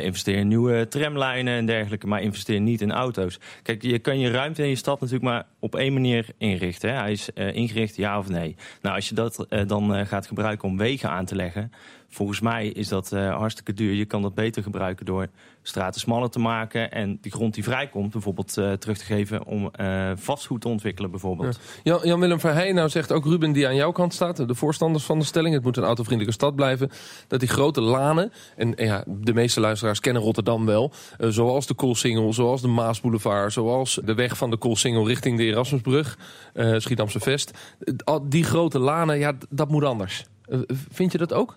Investeer 0.00 0.36
in 0.36 0.48
nieuwe 0.48 0.88
tramlijnen 0.88 1.54
en 1.54 1.66
dergelijke. 1.66 2.06
Maar 2.06 2.22
investeer 2.22 2.60
niet 2.60 2.80
in 2.80 2.92
auto's. 2.92 3.38
Kijk, 3.62 3.82
je 3.82 3.98
kan 3.98 4.18
je 4.18 4.30
ruimte 4.30 4.62
in 4.62 4.68
je 4.68 4.76
stad 4.76 5.00
natuurlijk 5.00 5.26
maar 5.26 5.44
op 5.62 5.74
één 5.76 5.92
manier 5.92 6.26
inrichten. 6.38 6.90
Hè. 6.90 7.00
Hij 7.00 7.12
is 7.12 7.32
eh, 7.32 7.54
ingericht 7.54 7.96
ja 7.96 8.18
of 8.18 8.28
nee. 8.28 8.56
Nou, 8.80 8.94
als 8.96 9.08
je 9.08 9.14
dat 9.14 9.46
eh, 9.48 9.66
dan 9.66 9.94
eh, 9.94 10.06
gaat 10.06 10.26
gebruiken 10.26 10.68
om 10.68 10.76
wegen 10.76 11.10
aan 11.10 11.24
te 11.24 11.36
leggen. 11.36 11.72
Volgens 12.08 12.40
mij 12.40 12.68
is 12.68 12.88
dat 12.88 13.10
hartstikke 13.10 13.72
duur. 13.72 13.94
Je 13.94 14.04
kan 14.04 14.22
dat 14.22 14.34
beter 14.34 14.62
gebruiken 14.62 15.06
door 15.06 15.28
straten 15.62 16.00
smaller 16.00 16.30
te 16.30 16.38
maken. 16.38 16.90
En 16.90 17.18
die 17.20 17.32
grond 17.32 17.54
die 17.54 17.64
vrijkomt 17.64 18.12
bijvoorbeeld 18.12 18.52
terug 18.52 18.98
te 18.98 19.04
geven 19.04 19.44
om 19.46 19.70
vastgoed 20.14 20.60
te 20.60 20.68
ontwikkelen 20.68 21.10
bijvoorbeeld. 21.10 21.60
Jan- 21.82 22.00
Jan-Willem 22.02 22.40
Verheij 22.40 22.72
nou 22.72 22.88
zegt 22.88 23.12
ook 23.12 23.24
Ruben 23.24 23.52
die 23.52 23.66
aan 23.66 23.74
jouw 23.74 23.92
kant 23.92 24.14
staat, 24.14 24.36
de 24.48 24.54
voorstanders 24.54 25.04
van 25.04 25.18
de 25.18 25.24
stelling, 25.24 25.54
het 25.54 25.64
moet 25.64 25.76
een 25.76 25.84
autovriendelijke 25.84 26.34
stad 26.38 26.54
blijven, 26.56 26.90
dat 27.28 27.40
die 27.40 27.48
grote 27.48 27.80
lanen, 27.80 28.32
en 28.56 28.72
ja, 28.76 29.04
de 29.06 29.34
meeste 29.34 29.60
luisteraars 29.60 30.00
kennen 30.00 30.22
Rotterdam 30.22 30.66
wel, 30.66 30.92
zoals 31.18 31.66
de 31.66 31.74
Koolsingel, 31.74 32.32
zoals 32.32 32.60
de 32.60 32.68
Maasboulevard, 32.68 33.52
zoals 33.52 34.00
de 34.04 34.14
weg 34.14 34.36
van 34.36 34.50
de 34.50 34.56
Koolsingel 34.56 35.06
richting 35.08 35.36
de 35.38 35.44
Erasmusbrug, 35.52 36.18
eh 36.52 36.74
Schiedamse 36.78 37.20
Vest, 37.20 37.50
eh, 37.78 37.94
al 38.04 38.28
die 38.28 38.44
grote 38.44 38.78
lanen, 38.78 39.18
ja, 39.18 39.32
dat 39.48 39.68
moet 39.68 39.84
anders. 39.84 40.24
Eh, 40.48 40.58
vind 40.90 41.12
je 41.12 41.18
dat 41.18 41.32
ook? 41.32 41.56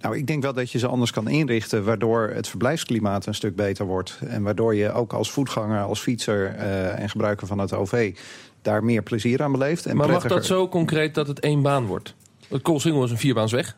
Nou, 0.00 0.16
ik 0.16 0.26
denk 0.26 0.42
wel 0.42 0.52
dat 0.52 0.70
je 0.70 0.78
ze 0.78 0.86
anders 0.86 1.10
kan 1.10 1.28
inrichten, 1.28 1.84
waardoor 1.84 2.30
het 2.34 2.48
verblijfsklimaat 2.48 3.26
een 3.26 3.34
stuk 3.34 3.56
beter 3.56 3.86
wordt. 3.86 4.18
En 4.26 4.42
waardoor 4.42 4.74
je 4.74 4.92
ook 4.92 5.12
als 5.12 5.30
voetganger, 5.30 5.82
als 5.82 6.00
fietser 6.00 6.54
en 6.94 7.08
gebruiker 7.08 7.46
van 7.46 7.58
het 7.58 7.72
OV 7.72 8.14
daar 8.62 8.84
meer 8.84 9.02
plezier 9.02 9.42
aan 9.42 9.52
beleeft. 9.52 9.86
En 9.86 9.96
maar 9.96 10.10
mag 10.10 10.26
dat 10.26 10.46
zo 10.46 10.68
concreet 10.68 11.14
dat 11.14 11.26
het 11.26 11.40
één 11.40 11.62
baan 11.62 11.86
wordt? 11.86 12.14
Het 12.48 12.62
Koolsingel 12.62 13.04
is 13.04 13.10
een 13.10 13.18
vierbaansweg, 13.18 13.76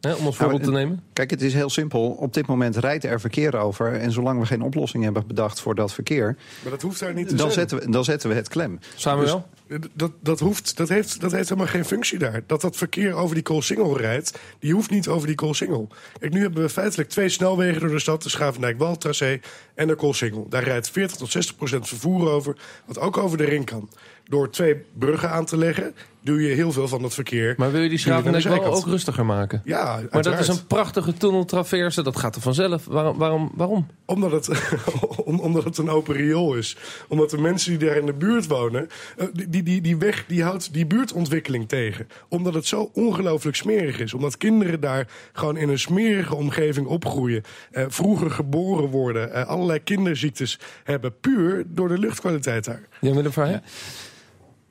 om 0.00 0.26
als 0.26 0.36
voorbeeld 0.36 0.62
te 0.62 0.70
Nou, 0.70 0.82
nemen. 0.82 1.02
Kijk, 1.12 1.30
het 1.30 1.42
is 1.42 1.54
heel 1.54 1.70
simpel. 1.70 2.10
Op 2.10 2.34
dit 2.34 2.46
moment 2.46 2.76
rijdt 2.76 3.04
er 3.04 3.20
verkeer 3.20 3.56
over. 3.56 3.92
En 3.92 4.12
zolang 4.12 4.40
we 4.40 4.46
geen 4.46 4.62
oplossing 4.62 5.04
hebben 5.04 5.26
bedacht 5.26 5.60
voor 5.60 5.74
dat 5.74 5.92
verkeer, 5.92 6.36
Maar 6.62 6.70
dat 6.70 6.82
hoeft 6.82 7.00
daar 7.00 7.14
niet 7.14 7.28
te 7.28 7.34
dan 7.34 7.50
zijn. 7.52 7.68
zetten, 7.68 7.86
we, 7.86 7.92
dan 7.92 8.04
zetten 8.04 8.28
we 8.28 8.34
het 8.34 8.48
klem. 8.48 8.78
Samuel? 8.96 9.48
Dat, 9.92 10.10
dat, 10.20 10.40
hoeft, 10.40 10.76
dat, 10.76 10.88
heeft, 10.88 11.20
dat 11.20 11.32
heeft 11.32 11.48
helemaal 11.48 11.70
geen 11.70 11.84
functie 11.84 12.18
daar. 12.18 12.42
Dat 12.46 12.60
dat 12.60 12.76
verkeer 12.76 13.12
over 13.14 13.34
die 13.34 13.44
Koolsingel 13.44 13.98
rijdt, 13.98 14.38
die 14.58 14.72
hoeft 14.72 14.90
niet 14.90 15.08
over 15.08 15.26
die 15.26 15.36
Koolsingel. 15.36 15.88
Kijk, 16.18 16.32
nu 16.32 16.40
hebben 16.40 16.62
we 16.62 16.68
feitelijk 16.68 17.08
twee 17.08 17.28
snelwegen 17.28 17.80
door 17.80 17.90
de 17.90 17.98
stad. 17.98 18.22
De 18.22 18.28
Schavendijk-Waltracé 18.28 19.40
en 19.74 19.86
de 19.86 19.94
Koolsingel. 19.94 20.46
Daar 20.48 20.64
rijdt 20.64 20.90
40 20.90 21.16
tot 21.16 21.30
60 21.30 21.56
procent 21.56 21.88
vervoer 21.88 22.30
over, 22.30 22.56
wat 22.86 22.98
ook 22.98 23.16
over 23.16 23.38
de 23.38 23.44
ring 23.44 23.64
kan. 23.64 23.88
Door 24.30 24.50
twee 24.50 24.76
bruggen 24.98 25.30
aan 25.30 25.44
te 25.44 25.56
leggen, 25.56 25.94
doe 26.22 26.42
je 26.42 26.54
heel 26.54 26.72
veel 26.72 26.88
van 26.88 27.02
dat 27.02 27.14
verkeer. 27.14 27.54
Maar 27.56 27.72
wil 27.72 27.80
je 27.82 27.88
die 27.88 27.98
Schravendijk 27.98 28.44
wel 28.44 28.52
zijkant. 28.52 28.76
ook 28.76 28.86
rustiger 28.86 29.26
maken? 29.26 29.62
Ja, 29.64 30.00
Maar 30.10 30.22
dat 30.22 30.38
is 30.38 30.48
een 30.48 30.66
prachtige 30.66 31.12
tunneltraverse, 31.14 32.02
dat 32.02 32.16
gaat 32.16 32.34
er 32.36 32.40
vanzelf. 32.42 32.84
Waarom? 32.84 33.18
waarom, 33.18 33.50
waarom? 33.54 33.86
Omdat 34.04 34.30
het, 34.32 34.48
om- 35.24 35.38
omdat 35.40 35.64
het 35.64 35.78
een 35.78 35.88
open 35.88 36.14
riool 36.14 36.54
is. 36.54 36.76
Omdat 37.08 37.30
de 37.30 37.38
mensen 37.38 37.78
die 37.78 37.88
daar 37.88 37.96
in 37.96 38.06
de 38.06 38.12
buurt 38.12 38.46
wonen... 38.46 38.88
eh, 39.16 39.26
die, 39.48 39.62
die, 39.62 39.80
die, 39.80 39.96
weg 39.96 40.24
die 40.26 40.42
houdt 40.42 40.72
die 40.72 40.86
buurtontwikkeling 40.86 41.68
tegen. 41.68 42.08
Omdat 42.28 42.54
het 42.54 42.66
zo 42.66 42.90
ongelooflijk 42.94 43.56
smerig 43.56 43.98
is. 44.00 44.14
Omdat 44.14 44.36
kinderen 44.36 44.80
daar 44.80 45.08
gewoon 45.32 45.56
in 45.56 45.68
een 45.68 45.78
smerige 45.78 46.34
omgeving 46.34 46.86
opgroeien. 46.86 47.42
eh, 47.70 47.84
vroeger 47.88 48.30
geboren 48.30 48.88
worden. 48.88 49.32
eh, 49.32 49.46
allerlei 49.48 49.78
kinderziektes 49.82 50.58
hebben. 50.84 51.18
Puur 51.20 51.64
door 51.66 51.88
de 51.88 51.98
luchtkwaliteit 51.98 52.64
daar. 52.64 52.82
Jan 53.00 53.14
Willem 53.14 53.32
Verheij? 53.32 53.60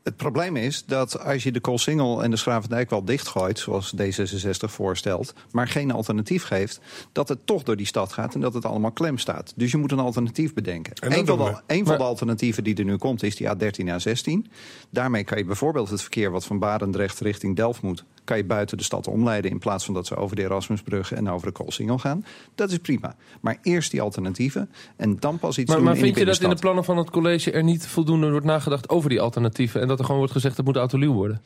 Het 0.10 0.18
probleem 0.18 0.56
is 0.56 0.86
dat 0.86 1.24
als 1.24 1.44
je 1.44 1.52
de 1.52 1.60
Koolsingel 1.60 2.24
en 2.24 2.32
de 2.32 2.38
Schravendijk 2.38 2.90
wel 2.90 3.06
dichtgooit... 3.06 3.60
zoals 3.60 3.94
D66 4.02 4.50
voorstelt, 4.60 5.34
maar 5.52 5.68
geen 5.68 5.92
alternatief 5.92 6.44
geeft... 6.44 6.80
dat 7.12 7.30
het 7.30 7.46
toch 7.46 7.64
door 7.64 7.76
die 7.76 7.86
stad 7.86 8.14
gaat 8.14 8.34
en 8.34 8.42
dat 8.42 8.54
het 8.54 8.66
allemaal 8.66 8.92
klem 8.92 9.18
staat. 9.18 9.54
Dus 9.56 9.72
je 9.72 9.78
moet 9.78 9.92
een 9.92 10.00
alternatief 10.00 10.54
bedenken. 10.54 10.94
En 10.94 11.18
Een 11.18 11.26
van, 11.26 11.38
de, 11.38 11.62
een 11.68 11.86
van 11.86 11.98
de 11.98 12.04
alternatieven 12.04 12.64
die 12.64 12.76
er 12.76 12.86
nu 12.86 12.98
komt 12.98 13.24
is 13.24 13.36
die 13.36 13.48
A13 13.48 13.86
A16. 13.86 14.52
Daarmee 14.90 15.24
kan 15.24 15.38
je 15.38 15.46
bijvoorbeeld 15.46 15.90
het 15.90 16.02
verkeer 16.02 16.32
wat 16.32 16.46
van 16.46 16.60
Barendrecht 16.60 17.20
richting 17.20 17.56
Delft 17.56 17.82
moet... 17.82 18.04
kan 18.30 18.38
je 18.38 18.46
buiten 18.46 18.78
de 18.78 18.84
stad 18.84 19.08
omleiden 19.08 19.52
in 19.52 19.60
plaats 19.60 19.86
van 19.86 19.94
dat 19.94 20.08
ze 20.08 20.16
over 20.16 20.36
de 20.36 20.42
Erasmusbrug... 20.42 21.14
en 21.14 21.30
over 21.30 21.48
de 21.48 21.54
Koolsingel 21.54 21.98
gaan. 21.98 22.26
Dat 22.56 22.72
is 22.72 22.78
prima. 22.78 23.16
Maar 23.42 23.58
eerst 23.62 23.92
die 23.92 24.02
alternatieven 24.02 24.70
en 24.96 25.16
dan 25.20 25.40
pas 25.40 25.58
iets 25.58 25.68
Maar, 25.68 25.78
doen 25.78 25.86
maar 25.86 25.96
in 25.96 26.02
vind 26.02 26.18
je 26.18 26.26
dat 26.26 26.42
in 26.42 26.50
de 26.50 26.56
plannen 26.56 26.84
van 26.84 26.98
het 26.98 27.10
college 27.10 27.52
er 27.52 27.64
niet 27.64 27.88
voldoende 27.88 28.32
wordt 28.32 28.46
nagedacht 28.46 28.90
over 28.90 29.10
die 29.10 29.22
alternatieven? 29.22 29.82
En 29.82 29.88
dat 29.88 30.00
er 30.00 30.04
gewoon 30.06 30.20
wordt 30.20 30.34
gezegd, 30.34 30.58
het 30.58 30.66
moet 30.66 30.76
autoluw 30.76 31.14
worden? 31.14 31.42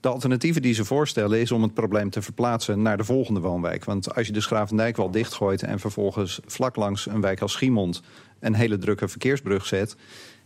De 0.00 0.08
alternatieven 0.08 0.62
die 0.62 0.74
ze 0.74 0.84
voorstellen 0.84 1.40
is 1.40 1.52
om 1.52 1.62
het 1.62 1.74
probleem 1.74 2.10
te 2.10 2.22
verplaatsen 2.22 2.82
naar 2.82 2.96
de 2.96 3.04
volgende 3.04 3.40
woonwijk. 3.40 3.84
Want 3.84 4.14
als 4.14 4.26
je 4.26 4.32
de 4.32 4.40
Schravendijk 4.40 4.96
wel 4.96 5.10
dichtgooit 5.10 5.62
en 5.62 5.78
vervolgens 5.78 6.40
vlak 6.46 6.76
langs 6.76 7.06
een 7.06 7.20
wijk 7.20 7.40
als 7.40 7.52
Schiemond 7.52 8.02
een 8.40 8.54
hele 8.54 8.78
drukke 8.78 9.08
verkeersbrug 9.08 9.66
zet. 9.66 9.96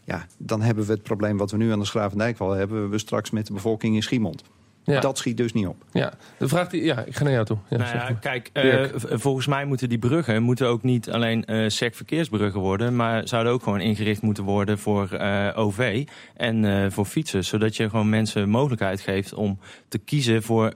Ja, 0.05 0.27
dan 0.39 0.63
hebben 0.63 0.87
we 0.87 0.93
het 0.93 1.03
probleem 1.03 1.37
wat 1.37 1.51
we 1.51 1.57
nu 1.57 1.73
aan 1.73 1.79
de 1.79 1.85
Schravendijk 1.85 2.39
wel 2.39 2.51
hebben 2.51 2.91
we 2.91 2.99
straks 2.99 3.31
met 3.31 3.47
de 3.47 3.53
bevolking 3.53 3.95
in 3.95 4.03
Schiemond. 4.03 4.43
Ja. 4.85 5.01
Dat 5.01 5.19
schiet 5.19 5.37
dus 5.37 5.53
niet 5.53 5.67
op. 5.67 5.85
Ja, 5.93 6.13
de 6.39 6.49
vraag 6.49 6.69
die, 6.69 6.85
ja, 6.85 7.05
ik 7.05 7.17
ga 7.17 7.25
naar 7.25 7.33
jou 7.33 7.45
toe. 7.45 7.59
Ja, 7.69 7.77
nou 7.77 7.89
zeg 7.91 8.01
ja, 8.01 8.09
maar. 8.11 8.21
kijk, 8.21 8.51
eh, 8.53 8.85
volgens 8.97 9.47
mij 9.47 9.65
moeten 9.65 9.89
die 9.89 9.99
bruggen 9.99 10.43
moeten 10.43 10.67
ook 10.67 10.83
niet 10.83 11.11
alleen 11.11 11.45
eh 11.45 11.69
sec 11.69 11.95
verkeersbruggen 11.95 12.61
worden, 12.61 12.97
maar 12.97 13.29
zouden 13.29 13.53
ook 13.53 13.63
gewoon 13.63 13.81
ingericht 13.81 14.23
moeten 14.23 14.45
worden 14.45 14.79
voor 14.79 15.11
eh, 15.11 15.51
OV 15.55 16.07
en 16.37 16.65
eh, 16.65 16.91
voor 16.91 17.05
fietsen, 17.05 17.45
zodat 17.45 17.77
je 17.77 17.91
gewoon 17.91 18.09
mensen 18.09 18.49
mogelijkheid 18.49 19.01
geeft 19.01 19.35
om 19.35 19.59
te 19.89 19.99
kiezen 19.99 20.43
voor 20.43 20.69
eh, 20.69 20.75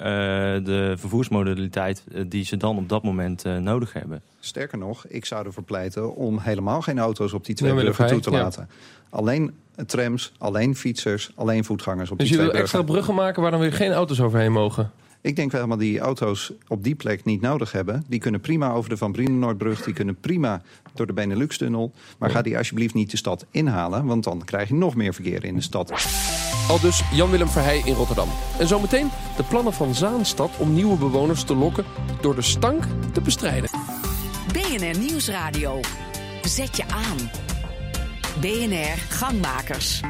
de 0.64 0.94
vervoersmodaliteit 0.96 2.04
die 2.26 2.44
ze 2.44 2.56
dan 2.56 2.76
op 2.76 2.88
dat 2.88 3.02
moment 3.02 3.44
eh, 3.44 3.56
nodig 3.56 3.92
hebben. 3.92 4.22
Sterker 4.40 4.78
nog, 4.78 5.06
ik 5.06 5.24
zou 5.24 5.46
ervoor 5.46 5.62
pleiten 5.62 6.14
om 6.14 6.38
helemaal 6.38 6.82
geen 6.82 6.98
auto's 6.98 7.32
op 7.32 7.44
die 7.44 7.54
twee 7.54 7.74
bruggen 7.74 8.06
toe 8.06 8.20
te 8.20 8.30
laten. 8.30 8.68
Alleen 9.10 9.54
trams, 9.86 10.32
alleen 10.38 10.76
fietsers, 10.76 11.30
alleen 11.34 11.64
voetgangers 11.64 12.10
op 12.10 12.18
Dus 12.18 12.28
die 12.28 12.36
je 12.36 12.42
twee 12.42 12.52
wil 12.52 12.62
extra 12.62 12.82
bruggen. 12.82 13.04
bruggen 13.04 13.24
maken 13.24 13.42
waar 13.42 13.50
dan 13.50 13.60
weer 13.60 13.72
geen 13.72 13.92
auto's 13.92 14.20
overheen 14.20 14.52
mogen? 14.52 14.90
Ik 15.20 15.36
denk 15.36 15.50
wel 15.50 15.60
helemaal 15.60 15.84
die 15.86 15.98
auto's 15.98 16.52
op 16.68 16.84
die 16.84 16.94
plek 16.94 17.24
niet 17.24 17.40
nodig 17.40 17.72
hebben. 17.72 18.04
Die 18.08 18.20
kunnen 18.20 18.40
prima 18.40 18.72
over 18.72 18.90
de 18.90 18.96
Van 18.96 19.12
Brienenoordbrug. 19.12 19.82
Die 19.82 19.94
kunnen 19.94 20.20
prima 20.20 20.62
door 20.94 21.06
de 21.06 21.12
Benelux-tunnel. 21.12 21.92
Maar 22.18 22.30
ga 22.30 22.42
die 22.42 22.56
alsjeblieft 22.56 22.94
niet 22.94 23.10
de 23.10 23.16
stad 23.16 23.46
inhalen. 23.50 24.06
Want 24.06 24.24
dan 24.24 24.44
krijg 24.44 24.68
je 24.68 24.74
nog 24.74 24.94
meer 24.94 25.14
verkeer 25.14 25.44
in 25.44 25.54
de 25.54 25.60
stad. 25.60 25.92
Al 26.68 26.80
dus 26.80 27.02
Jan-Willem 27.12 27.48
Verheij 27.48 27.82
in 27.84 27.94
Rotterdam. 27.94 28.28
En 28.58 28.66
zometeen 28.66 29.10
de 29.36 29.42
plannen 29.42 29.72
van 29.72 29.94
Zaanstad 29.94 30.50
om 30.58 30.74
nieuwe 30.74 30.96
bewoners 30.96 31.42
te 31.42 31.54
lokken 31.54 31.84
door 32.20 32.34
de 32.34 32.42
stank 32.42 32.84
te 33.12 33.20
bestrijden. 33.20 33.70
BNR 34.52 34.98
Nieuwsradio. 34.98 35.80
Zet 36.42 36.76
je 36.76 36.84
aan. 36.88 37.47
BNR 38.40 38.96
Gangmakers. 39.08 40.00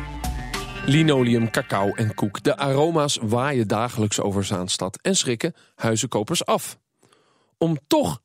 Linoleum, 0.87 1.51
cacao 1.51 1.95
en 1.95 2.15
koek. 2.15 2.43
De 2.43 2.57
aroma's 2.57 3.19
waaien 3.23 3.69
dagelijks 3.69 4.21
over 4.21 4.45
Zaanstad 4.45 4.99
en 5.03 5.17
schrikken 5.17 5.55
huizenkopers 5.75 6.45
af. 6.45 6.79
Om 7.59 7.79
toch 7.87 8.21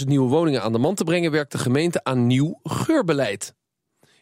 10.000 0.00 0.06
nieuwe 0.06 0.28
woningen 0.28 0.62
aan 0.62 0.72
de 0.72 0.78
man 0.78 0.94
te 0.94 1.04
brengen... 1.04 1.30
werkt 1.30 1.52
de 1.52 1.58
gemeente 1.58 2.04
aan 2.04 2.26
nieuw 2.26 2.60
geurbeleid. 2.62 3.54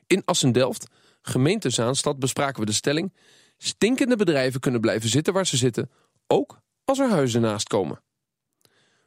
In 0.07 0.23
Assendelft, 0.25 0.87
gemeente 1.23 1.71
Zaanstad, 1.71 2.19
bespraken 2.19 2.61
we 2.61 2.66
de 2.66 2.73
stelling... 2.73 3.14
stinkende 3.57 4.16
bedrijven 4.16 4.61
kunnen 4.61 4.81
blijven 4.81 5.09
zitten 5.09 5.33
waar 5.33 5.47
ze 5.47 5.57
zitten... 5.57 5.90
ook 6.26 6.61
als 6.85 6.99
er 6.99 7.09
huizen 7.09 7.40
naast 7.40 7.69
komen. 7.69 8.02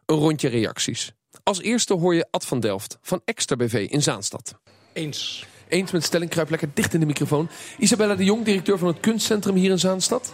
Een 0.05 0.17
rondje 0.17 0.47
reacties. 0.47 1.13
Als 1.43 1.61
eerste 1.61 1.93
hoor 1.93 2.15
je 2.15 2.27
Ad 2.31 2.45
van 2.45 2.59
Delft 2.59 2.97
van 3.01 3.21
Extra 3.25 3.55
BV 3.55 3.87
in 3.89 4.01
Zaanstad. 4.03 4.59
Eens. 4.93 5.45
Eens 5.67 5.91
met 5.91 6.01
de 6.01 6.07
stelling, 6.07 6.29
kruip 6.29 6.49
lekker 6.49 6.69
dicht 6.73 6.93
in 6.93 6.99
de 6.99 7.05
microfoon. 7.05 7.49
Isabella 7.77 8.15
de 8.15 8.23
Jong, 8.23 8.45
directeur 8.45 8.77
van 8.77 8.87
het 8.87 8.99
kunstcentrum 8.99 9.55
hier 9.55 9.71
in 9.71 9.79
Zaanstad. 9.79 10.33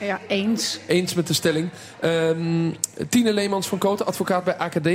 Ja, 0.00 0.20
eens. 0.28 0.78
Eens 0.86 1.14
met 1.14 1.26
de 1.26 1.32
stelling. 1.32 1.70
Ehm 2.00 2.70
Tine 3.08 3.32
Leemans 3.32 3.66
van 3.66 3.78
Koten, 3.78 4.06
advocaat 4.06 4.44
bij 4.44 4.56
AKD. 4.56 4.88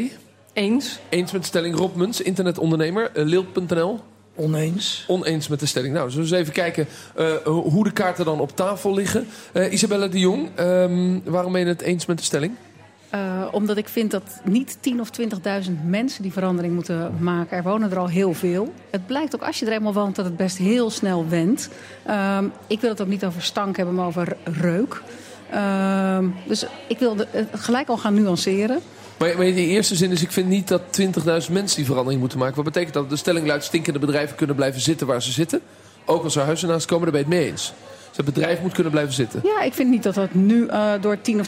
Eens. 0.53 0.99
Eens 1.09 1.31
met 1.31 1.41
de 1.41 1.47
stelling. 1.47 1.75
Rob 1.75 1.95
Muns, 1.95 2.21
internetondernemer, 2.21 3.11
uh, 3.15 3.25
Lilt.nl. 3.25 3.99
Oneens. 4.35 5.05
Oneens 5.07 5.47
met 5.47 5.59
de 5.59 5.65
stelling. 5.65 5.93
Nou, 5.93 6.09
zullen 6.09 6.29
we 6.29 6.35
eens 6.35 6.41
even 6.41 6.53
kijken 6.53 6.87
eh, 7.15 7.35
hoe 7.45 7.83
de 7.83 7.91
kaarten 7.91 8.25
dan 8.25 8.39
op 8.39 8.55
tafel 8.55 8.93
liggen. 8.93 9.27
Eh, 9.51 9.71
Isabella 9.71 10.07
de 10.07 10.19
Jong, 10.19 10.49
ehm, 10.55 11.19
waarom 11.23 11.51
ben 11.51 11.61
je 11.61 11.67
het 11.67 11.81
eens 11.81 12.05
met 12.05 12.17
de 12.17 12.23
stelling? 12.23 12.55
Uh, 13.15 13.47
omdat 13.51 13.77
ik 13.77 13.87
vind 13.87 14.11
dat 14.11 14.41
niet 14.43 14.77
10.000 14.91 14.99
of 14.99 15.09
20.000 15.65 15.71
mensen 15.85 16.23
die 16.23 16.31
verandering 16.31 16.73
moeten 16.73 17.17
maken. 17.19 17.57
Er 17.57 17.63
wonen 17.63 17.91
er 17.91 17.97
al 17.97 18.07
heel 18.07 18.33
veel. 18.33 18.73
Het 18.89 19.07
blijkt 19.07 19.35
ook 19.35 19.41
als 19.41 19.59
je 19.59 19.65
er 19.65 19.71
eenmaal 19.71 19.93
woont 19.93 20.15
dat 20.15 20.25
het 20.25 20.37
best 20.37 20.57
heel 20.57 20.89
snel 20.89 21.27
wendt. 21.27 21.69
Uh, 22.07 22.37
ik 22.67 22.81
wil 22.81 22.89
het 22.89 23.01
ook 23.01 23.07
niet 23.07 23.25
over 23.25 23.41
stank 23.41 23.77
hebben, 23.77 23.95
maar 23.95 24.05
over 24.05 24.37
reuk. 24.43 25.01
Uh, 25.53 26.17
dus 26.47 26.65
ik 26.87 26.99
wil 26.99 27.17
het 27.17 27.47
gelijk 27.51 27.87
al 27.87 27.97
gaan 27.97 28.13
nuanceren. 28.13 28.79
Maar, 29.17 29.37
maar 29.37 29.45
in 29.45 29.55
eerste 29.55 29.95
zin 29.95 30.11
is, 30.11 30.21
ik 30.21 30.31
vind 30.31 30.47
niet 30.47 30.67
dat 30.67 30.81
20.000 31.01 31.51
mensen 31.51 31.77
die 31.77 31.85
verandering 31.85 32.19
moeten 32.19 32.39
maken. 32.39 32.55
Wat 32.55 32.65
betekent 32.65 32.93
dat? 32.93 33.09
De 33.09 33.15
stelling 33.15 33.47
luidt, 33.47 33.63
stinkende 33.63 33.99
bedrijven 33.99 34.35
kunnen 34.35 34.55
blijven 34.55 34.81
zitten 34.81 35.07
waar 35.07 35.21
ze 35.21 35.31
zitten. 35.31 35.61
Ook 36.05 36.23
als 36.23 36.35
er 36.35 36.43
huizen 36.43 36.67
naast 36.67 36.85
komen, 36.85 37.11
daar 37.11 37.21
ben 37.21 37.29
je 37.29 37.35
het 37.35 37.41
mee 37.41 37.51
eens. 37.51 37.73
Het 38.15 38.25
bedrijf 38.25 38.61
moet 38.61 38.73
kunnen 38.73 38.91
blijven 38.91 39.13
zitten. 39.13 39.41
Ja, 39.43 39.61
ik 39.61 39.73
vind 39.73 39.89
niet 39.89 40.03
dat 40.03 40.13
dat 40.13 40.33
nu 40.33 40.65
uh, 40.65 40.91
door 41.01 41.17
10.000 41.17 41.39
of 41.39 41.47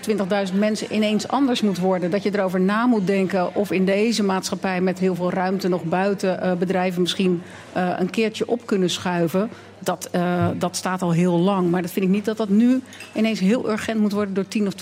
20.000 0.52 0.58
mensen 0.58 0.94
ineens 0.94 1.28
anders 1.28 1.62
moet 1.62 1.80
worden. 1.80 2.12
Dat 2.12 2.24
je 2.24 2.34
erover 2.34 2.62
na 2.62 2.86
moet 2.86 3.08
denken 3.08 3.56
of 3.56 3.72
in 3.72 3.86
deze 3.86 4.24
maatschappij 4.24 4.82
met 4.82 5.00
heel 5.00 5.16
veel 5.16 5.32
ruimte 5.32 5.68
nog 5.68 5.84
buiten 5.84 6.40
uh, 6.44 6.54
bedrijven 6.54 7.02
misschien 7.02 7.42
uh, 7.78 7.90
een 7.98 8.10
keertje 8.10 8.48
op 8.48 8.66
kunnen 8.66 8.90
schuiven. 8.90 9.50
Dat, 9.86 10.10
uh, 10.16 10.48
dat 10.58 10.76
staat 10.76 11.02
al 11.02 11.12
heel 11.12 11.40
lang. 11.40 11.72
Maar 11.72 11.82
dat 11.82 11.92
vind 11.92 12.06
ik 12.06 12.12
niet 12.12 12.26
dat 12.26 12.38
dat 12.38 12.50
nu 12.50 12.82
ineens 13.14 13.40
heel 13.40 13.70
urgent 13.70 14.00
moet 14.00 14.12
worden 14.12 14.34
door 14.34 14.46
10.000 14.60 14.66
of 14.68 14.74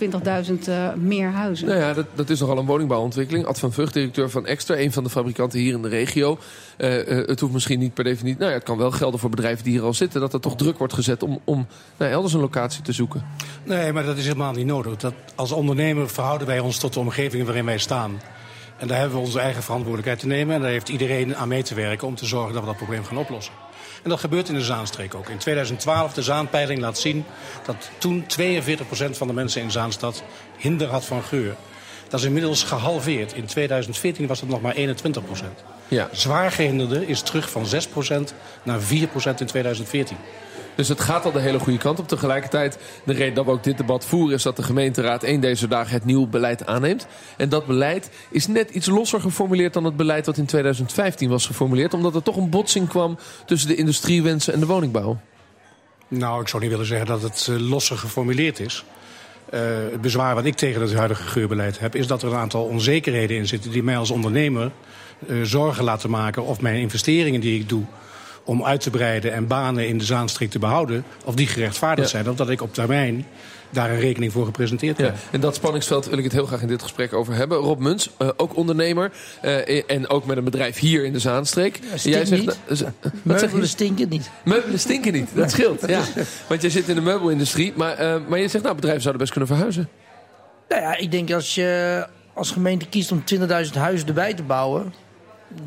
20.000 0.47 0.69
uh, 0.69 0.93
meer 0.93 1.29
huizen. 1.29 1.67
Nou 1.67 1.79
ja, 1.79 1.93
dat, 1.93 2.05
dat 2.15 2.29
is 2.29 2.39
nogal 2.39 2.57
een 2.57 2.65
woningbouwontwikkeling. 2.65 3.45
Ad 3.45 3.59
van 3.59 3.73
Vught, 3.73 3.93
directeur 3.93 4.29
van 4.29 4.45
Extra, 4.45 4.77
een 4.77 4.91
van 4.91 5.03
de 5.03 5.09
fabrikanten 5.09 5.59
hier 5.59 5.73
in 5.73 5.81
de 5.81 5.87
regio. 5.87 6.37
Uh, 6.77 7.07
uh, 7.07 7.27
het 7.27 7.39
hoeft 7.39 7.53
misschien 7.53 7.79
niet 7.79 7.93
per 7.93 8.03
definitie. 8.03 8.39
Nou 8.39 8.49
ja, 8.49 8.57
het 8.57 8.65
kan 8.65 8.77
wel 8.77 8.91
gelden 8.91 9.19
voor 9.19 9.29
bedrijven 9.29 9.63
die 9.63 9.73
hier 9.73 9.83
al 9.83 9.93
zitten. 9.93 10.21
Dat 10.21 10.33
er 10.33 10.39
toch 10.39 10.55
druk 10.55 10.77
wordt 10.77 10.93
gezet 10.93 11.23
om, 11.23 11.39
om 11.43 11.67
nou, 11.97 12.11
elders 12.11 12.33
een 12.33 12.39
locatie 12.39 12.81
te 12.81 12.91
zoeken. 12.91 13.25
Nee, 13.63 13.93
maar 13.93 14.03
dat 14.03 14.17
is 14.17 14.23
helemaal 14.23 14.53
niet 14.53 14.65
nodig. 14.65 14.95
Dat, 14.97 15.13
als 15.35 15.51
ondernemer 15.51 16.09
verhouden 16.09 16.47
wij 16.47 16.59
ons 16.59 16.77
tot 16.77 16.93
de 16.93 16.99
omgeving 16.99 17.45
waarin 17.45 17.65
wij 17.65 17.77
staan. 17.77 18.21
En 18.77 18.87
daar 18.87 18.99
hebben 18.99 19.17
we 19.17 19.25
onze 19.25 19.39
eigen 19.39 19.63
verantwoordelijkheid 19.63 20.19
te 20.19 20.27
nemen. 20.27 20.55
En 20.55 20.61
daar 20.61 20.69
heeft 20.69 20.89
iedereen 20.89 21.35
aan 21.35 21.47
mee 21.47 21.63
te 21.63 21.75
werken 21.75 22.07
om 22.07 22.15
te 22.15 22.25
zorgen 22.25 22.53
dat 22.53 22.61
we 22.61 22.67
dat 22.67 22.77
probleem 22.77 23.03
gaan 23.03 23.17
oplossen. 23.17 23.53
En 24.03 24.09
dat 24.09 24.19
gebeurt 24.19 24.49
in 24.49 24.53
de 24.53 24.63
Zaanstreek 24.63 25.15
ook. 25.15 25.29
In 25.29 25.37
2012, 25.37 26.13
de 26.13 26.21
Zaanpeiling 26.21 26.79
laat 26.79 26.97
zien 26.97 27.25
dat 27.65 27.89
toen 27.97 28.25
42% 28.25 29.09
van 29.11 29.27
de 29.27 29.33
mensen 29.33 29.61
in 29.61 29.71
Zaanstad 29.71 30.23
hinder 30.57 30.87
had 30.87 31.05
van 31.05 31.23
geur. 31.23 31.55
Dat 32.09 32.19
is 32.19 32.25
inmiddels 32.25 32.63
gehalveerd. 32.63 33.33
In 33.33 33.45
2014 33.45 34.27
was 34.27 34.39
het 34.39 34.49
nog 34.49 34.61
maar 34.61 34.75
21%. 34.75 34.79
Ja. 35.87 36.09
Zwaar 36.11 36.51
gehinderde 36.51 37.07
is 37.07 37.21
terug 37.21 37.49
van 37.49 37.65
6% 37.65 38.33
naar 38.63 38.79
4% 38.79 38.83
in 39.37 39.45
2014. 39.45 40.17
Dus 40.75 40.87
het 40.87 41.01
gaat 41.01 41.25
al 41.25 41.31
de 41.31 41.39
hele 41.39 41.59
goede 41.59 41.79
kant 41.79 41.99
op. 41.99 42.07
Tegelijkertijd, 42.07 42.77
de 43.03 43.13
reden 43.13 43.33
dat 43.33 43.45
we 43.45 43.51
ook 43.51 43.63
dit 43.63 43.77
debat 43.77 44.05
voeren... 44.05 44.35
is 44.35 44.43
dat 44.43 44.55
de 44.55 44.63
gemeenteraad 44.63 45.23
één 45.23 45.41
deze 45.41 45.67
dagen 45.67 45.93
het 45.93 46.05
nieuw 46.05 46.27
beleid 46.27 46.65
aanneemt. 46.65 47.07
En 47.37 47.49
dat 47.49 47.65
beleid 47.65 48.09
is 48.29 48.47
net 48.47 48.69
iets 48.69 48.87
losser 48.87 49.21
geformuleerd... 49.21 49.73
dan 49.73 49.83
het 49.83 49.97
beleid 49.97 50.25
dat 50.25 50.37
in 50.37 50.45
2015 50.45 51.29
was 51.29 51.45
geformuleerd. 51.45 51.93
Omdat 51.93 52.15
er 52.15 52.23
toch 52.23 52.35
een 52.35 52.49
botsing 52.49 52.87
kwam 52.87 53.17
tussen 53.45 53.69
de 53.69 53.75
industriewensen 53.75 54.53
en 54.53 54.59
de 54.59 54.65
woningbouw. 54.65 55.19
Nou, 56.07 56.41
ik 56.41 56.47
zou 56.47 56.61
niet 56.61 56.71
willen 56.71 56.85
zeggen 56.85 57.07
dat 57.07 57.21
het 57.21 57.47
uh, 57.49 57.69
losser 57.69 57.97
geformuleerd 57.97 58.59
is. 58.59 58.85
Uh, 59.53 59.59
het 59.91 60.01
bezwaar 60.01 60.35
wat 60.35 60.45
ik 60.45 60.55
tegen 60.55 60.81
het 60.81 60.93
huidige 60.93 61.23
geurbeleid 61.23 61.79
heb... 61.79 61.95
is 61.95 62.07
dat 62.07 62.21
er 62.21 62.31
een 62.31 62.37
aantal 62.37 62.63
onzekerheden 62.63 63.37
in 63.37 63.47
zitten... 63.47 63.71
die 63.71 63.83
mij 63.83 63.97
als 63.97 64.11
ondernemer 64.11 64.71
uh, 65.27 65.43
zorgen 65.43 65.83
laten 65.83 66.09
maken... 66.09 66.43
of 66.43 66.61
mijn 66.61 66.75
investeringen 66.75 67.41
die 67.41 67.59
ik 67.59 67.69
doe 67.69 67.83
om 68.45 68.63
uit 68.63 68.81
te 68.81 68.89
breiden 68.89 69.33
en 69.33 69.47
banen 69.47 69.87
in 69.87 69.97
de 69.97 70.03
Zaanstreek 70.05 70.49
te 70.49 70.59
behouden, 70.59 71.03
of 71.25 71.35
die 71.35 71.47
gerechtvaardigd 71.47 72.11
Ja. 72.11 72.17
zijn, 72.17 72.29
of 72.29 72.35
dat 72.37 72.49
ik 72.49 72.61
op 72.61 72.73
termijn 72.73 73.25
daar 73.69 73.89
een 73.89 73.99
rekening 73.99 74.31
voor 74.31 74.45
gepresenteerd 74.45 74.97
Ja, 74.97 75.03
heb. 75.05 75.15
en 75.31 75.39
dat 75.39 75.55
spanningsveld 75.55 76.05
wil 76.05 76.17
ik 76.17 76.23
het 76.23 76.33
heel 76.33 76.45
graag 76.45 76.61
in 76.61 76.67
dit 76.67 76.81
gesprek 76.81 77.13
over 77.13 77.33
hebben. 77.33 77.57
Rob 77.57 77.79
Muns, 77.79 78.09
eh, 78.17 78.29
ook 78.37 78.55
ondernemer 78.55 79.11
eh, 79.41 79.83
en 79.91 80.09
ook 80.09 80.25
met 80.25 80.37
een 80.37 80.43
bedrijf 80.43 80.77
hier 80.79 81.05
in 81.05 81.13
de 81.13 81.19
Zaanstreek. 81.19 81.79
En 81.91 81.99
stinkt 81.99 82.31
niet. 82.31 82.59
eh, 82.67 82.77
Meubelen 83.23 83.61
je? 83.61 83.65
stinken 83.67 84.09
niet. 84.09 84.29
Meubelen 84.45 84.79
stinken 84.79 85.13
niet, 85.13 85.29
dat 85.33 85.51
scheelt. 85.51 85.87
Ja. 85.87 86.01
Want 86.49 86.61
jij 86.61 86.69
zit 86.69 86.87
in 86.89 86.95
de 86.95 87.01
meubelindustrie, 87.01 87.73
maar, 87.75 87.93
eh, 87.93 88.15
maar 88.27 88.39
je 88.39 88.47
zegt 88.47 88.63
nou, 88.63 88.75
bedrijven 88.75 89.01
zouden 89.01 89.21
best 89.21 89.31
kunnen 89.33 89.49
verhuizen. 89.55 89.89
Nou 90.69 90.81
ja, 90.81 90.97
ik 90.97 91.11
denk 91.11 91.31
als 91.31 91.55
je 91.55 92.05
als 92.33 92.51
gemeente 92.51 92.85
kiest 92.85 93.11
om 93.11 93.23
20.000 93.25 93.75
huizen 93.75 94.07
erbij 94.07 94.33
te 94.33 94.43
bouwen... 94.43 94.93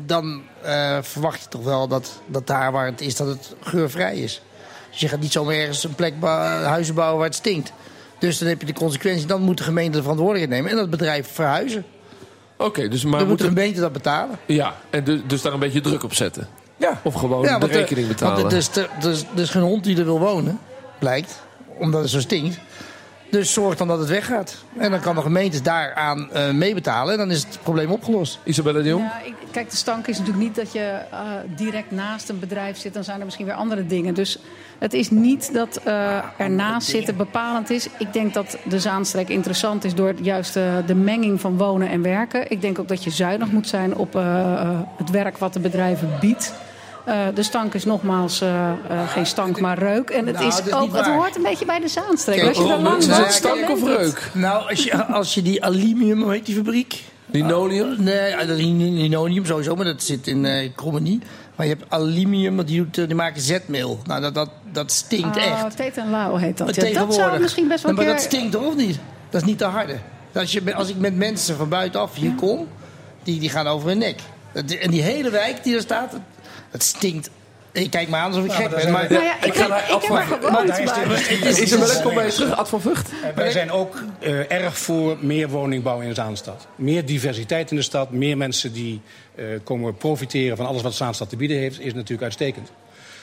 dan 0.05 0.41
eh, 0.61 0.97
verwacht 1.01 1.41
je 1.41 1.47
toch 1.49 1.63
wel 1.63 1.87
dat, 1.87 2.21
dat 2.25 2.47
daar 2.47 2.71
waar 2.71 2.85
het 2.85 3.01
is, 3.01 3.15
dat 3.15 3.27
het 3.27 3.55
geurvrij 3.61 4.17
is. 4.17 4.41
Dus 4.91 4.99
je 4.99 5.07
gaat 5.07 5.19
niet 5.19 5.31
zomaar 5.31 5.55
ergens 5.55 5.83
een 5.83 5.95
plek 5.95 6.13
huizen 6.21 6.95
bouwen 6.95 7.17
waar 7.17 7.27
het 7.27 7.35
stinkt. 7.35 7.73
Dus 8.19 8.37
dan 8.37 8.47
heb 8.47 8.59
je 8.59 8.65
de 8.67 8.73
consequentie, 8.73 9.25
dan 9.25 9.41
moet 9.41 9.57
de 9.57 9.63
gemeente 9.63 9.97
de 9.97 10.01
verantwoordelijkheid 10.01 10.61
nemen... 10.61 10.71
en 10.71 10.83
dat 10.83 10.89
bedrijf 10.99 11.27
verhuizen. 11.31 11.85
Oké, 12.57 12.87
dus 12.87 13.03
maar 13.03 13.19
Dan 13.19 13.27
moet 13.27 13.37
de 13.37 13.43
gemeente 13.43 13.79
dat 13.79 13.91
betalen. 13.93 14.39
ja, 14.45 14.75
en 14.89 15.03
dus, 15.03 15.21
dus 15.27 15.41
daar 15.41 15.53
een 15.53 15.59
beetje 15.59 15.81
druk 15.81 16.03
op 16.03 16.13
zetten. 16.13 16.47
Ja. 16.77 17.01
Of 17.03 17.13
gewoon 17.13 17.43
Ja, 17.43 17.53
de 17.53 17.59
want, 17.59 17.71
eh, 17.71 17.77
rekening 17.77 18.07
betalen. 18.07 18.39
Want 18.41 18.51
er 18.51 18.57
is, 18.57 18.75
er, 18.75 18.89
is, 19.09 19.25
is 19.35 19.49
geen 19.49 19.61
hond 19.61 19.83
die 19.83 19.97
er 19.97 20.05
wil 20.05 20.19
wonen, 20.19 20.59
blijkt. 20.99 21.41
Omdat 21.77 22.01
het 22.01 22.09
zo 22.09 22.19
stinkt. 22.19 22.59
Dus 23.29 23.53
zorg 23.53 23.77
dan 23.77 23.87
dat 23.87 23.99
het 23.99 24.09
weggaat. 24.09 24.63
En 24.77 24.91
dan 24.91 24.99
kan 24.99 25.15
de 25.15 25.21
gemeente 25.21 25.61
daaraan 25.61 26.31
eh 26.31 26.51
meebetalen. 26.51 27.11
En 27.11 27.17
dan 27.17 27.31
is 27.31 27.43
het 27.43 27.59
probleem 27.63 27.91
opgelost. 27.91 28.39
Isabelle 28.43 28.81
de 28.81 28.89
Jong? 28.89 29.03
Ja, 29.03 29.21
ik, 29.25 29.33
kijk, 29.51 29.69
de 29.69 29.75
stank 29.75 30.07
is 30.07 30.17
natuurlijk 30.17 30.45
niet 30.45 30.55
dat 30.55 30.73
je 30.73 30.99
eh, 31.11 31.19
direct 31.55 31.91
naast 31.91 32.29
een 32.29 32.39
bedrijf 32.39 32.77
zit. 32.77 32.93
Dan 32.93 33.03
zijn 33.03 33.19
er 33.19 33.25
misschien 33.25 33.45
weer 33.45 33.55
andere 33.55 33.85
dingen. 33.85 34.13
Dus 34.13 34.39
het 34.79 34.93
is 34.93 35.09
niet 35.09 35.53
dat 35.53 35.79
eh 35.83 36.17
ernaast 36.37 36.87
zitten 36.87 37.17
bepalend 37.17 37.69
is. 37.69 37.87
Ik 37.97 38.13
denk 38.13 38.33
dat 38.33 38.57
de 38.63 38.79
Zaanstreek 38.79 39.29
interessant 39.29 39.83
is 39.83 39.95
door 39.95 40.13
juist 40.21 40.55
eh, 40.55 40.63
de 40.85 40.95
menging 40.95 41.41
van 41.41 41.57
wonen 41.57 41.89
en 41.89 42.01
werken. 42.01 42.51
Ik 42.51 42.61
denk 42.61 42.79
ook 42.79 42.87
dat 42.87 43.03
je 43.03 43.09
zuinig 43.09 43.51
moet 43.51 43.67
zijn 43.67 43.95
op 43.95 44.13
het 44.97 45.09
werk 45.09 45.37
wat 45.37 45.53
de 45.53 45.59
bedrijven 45.59 46.09
biedt. 46.19 46.53
Eh, 47.07 47.27
de 47.33 47.43
stank 47.43 47.73
is 47.73 47.85
nogmaals 47.85 48.41
eh, 48.41 48.69
eh, 48.69 49.09
geen 49.09 49.25
stank, 49.25 49.59
maar 49.59 49.77
reuk. 49.77 50.09
En 50.09 50.25
het, 50.27 50.35
Nou, 50.35 50.47
is 50.47 50.73
ook, 50.73 50.95
het 50.95 51.05
hoort 51.05 51.35
een 51.35 51.41
beetje 51.43 51.65
bij 51.65 51.79
de 51.79 51.87
Zaanstreek. 51.87 52.35
Kijk, 52.37 52.47
Als 52.47 52.57
je 52.57 52.63
langs 52.63 52.89
Muns, 52.89 53.07
is 53.07 53.15
het 53.15 53.23
dan 53.23 53.31
stank 53.31 53.69
of 53.69 53.83
reuk? 53.83 54.29
Nou, 54.33 54.69
als 54.69 54.83
je, 54.83 55.05
als 55.05 55.33
je 55.33 55.41
die 55.41 55.63
aluminium, 55.63 56.21
hoe 56.21 56.31
heet 56.31 56.45
die 56.45 56.55
fabriek? 56.55 57.03
Linoleum? 57.25 57.95
Nee, 58.03 58.17
eh, 58.17 58.47
dat 58.47 58.57
linoleum 58.57 59.45
sowieso, 59.45 59.75
maar 59.75 59.85
dat 59.85 60.03
zit 60.03 60.27
in 60.27 60.45
eh 60.45 60.69
Krommenie. 60.75 61.19
Maar 61.55 61.65
je 61.67 61.73
hebt 61.73 61.85
aluminium, 61.93 62.63
die, 62.65 62.77
doet, 62.91 62.95
die 63.07 63.15
maken 63.15 63.41
zetmeel. 63.41 63.99
Nou, 64.05 64.21
dat, 64.21 64.33
dat, 64.35 64.49
dat 64.71 64.91
stinkt 64.91 65.37
Oh, 65.37 65.43
echt. 65.43 65.77
Tate 65.77 66.01
en 66.01 66.09
Lau 66.09 66.39
heet 66.39 66.57
dat. 66.57 66.75
Maar 66.75 66.85
Ja, 66.89 67.05
dat 67.05 67.13
zou 67.13 67.39
misschien 67.39 67.67
best 67.67 67.83
wel 67.83 67.93
Maar 67.93 68.05
een 68.05 68.11
dat 68.11 68.21
stinkt 68.21 68.51
toch 68.51 68.65
of 68.65 68.75
niet? 68.75 68.99
Dat 69.29 69.41
is 69.41 69.47
niet 69.47 69.57
te 69.57 69.65
harde. 69.65 69.95
Als, 70.33 70.51
je, 70.51 70.73
als 70.75 70.89
ik 70.89 70.97
met 70.97 71.15
mensen 71.15 71.55
van 71.55 71.69
buitenaf 71.69 72.15
hier 72.15 72.33
kom, 72.35 72.67
die, 73.23 73.39
die 73.39 73.49
gaan 73.49 73.67
over 73.67 73.87
hun 73.87 73.97
nek. 73.97 74.19
Dat- 74.53 74.71
En 74.71 74.91
die 74.91 75.01
hele 75.01 75.29
wijk 75.29 75.63
die 75.63 75.75
er 75.75 75.81
staat, 75.81 76.13
het, 76.71 76.83
stinkt. 76.83 77.29
Ik 77.71 77.89
kijk 77.91 78.09
me 78.09 78.15
aan 78.15 78.27
alsof 78.31 78.45
ik 78.45 78.51
gek 78.51 78.69
ben. 78.69 78.91
Maar, 78.91 79.11
Nou 79.11 79.23
ja, 79.23 79.43
ik, 79.43 79.55
ga 79.55 79.67
naar 79.67 79.89
er 80.03 80.11
maar- 80.11 80.27
het 80.29 81.45
is- 81.45 81.59
Isabelle, 81.59 82.01
kom 82.01 82.13
bij 82.13 82.25
je 82.25 82.31
terug. 82.31 82.57
Ad 82.57 82.69
van 82.69 82.81
Vught? 82.81 83.09
En 83.23 83.35
wij 83.35 83.51
zijn 83.51 83.71
ook 83.71 84.03
eh, 84.19 84.51
erg 84.51 84.77
voor 84.77 85.17
meer 85.19 85.49
woningbouw 85.49 85.99
in 85.99 86.13
Zaanstad. 86.15 86.67
Meer 86.75 87.05
diversiteit 87.05 87.69
in 87.71 87.75
de 87.77 87.81
stad, 87.83 88.11
meer 88.11 88.37
mensen 88.37 88.73
die 88.73 89.01
eh, 89.35 89.45
komen 89.63 89.97
profiteren 89.97 90.57
van 90.57 90.65
alles 90.65 90.81
wat 90.81 90.93
Zaanstad 90.95 91.29
te 91.29 91.35
bieden 91.35 91.57
heeft, 91.57 91.79
is 91.79 91.93
natuurlijk 91.93 92.23
uitstekend. 92.23 92.71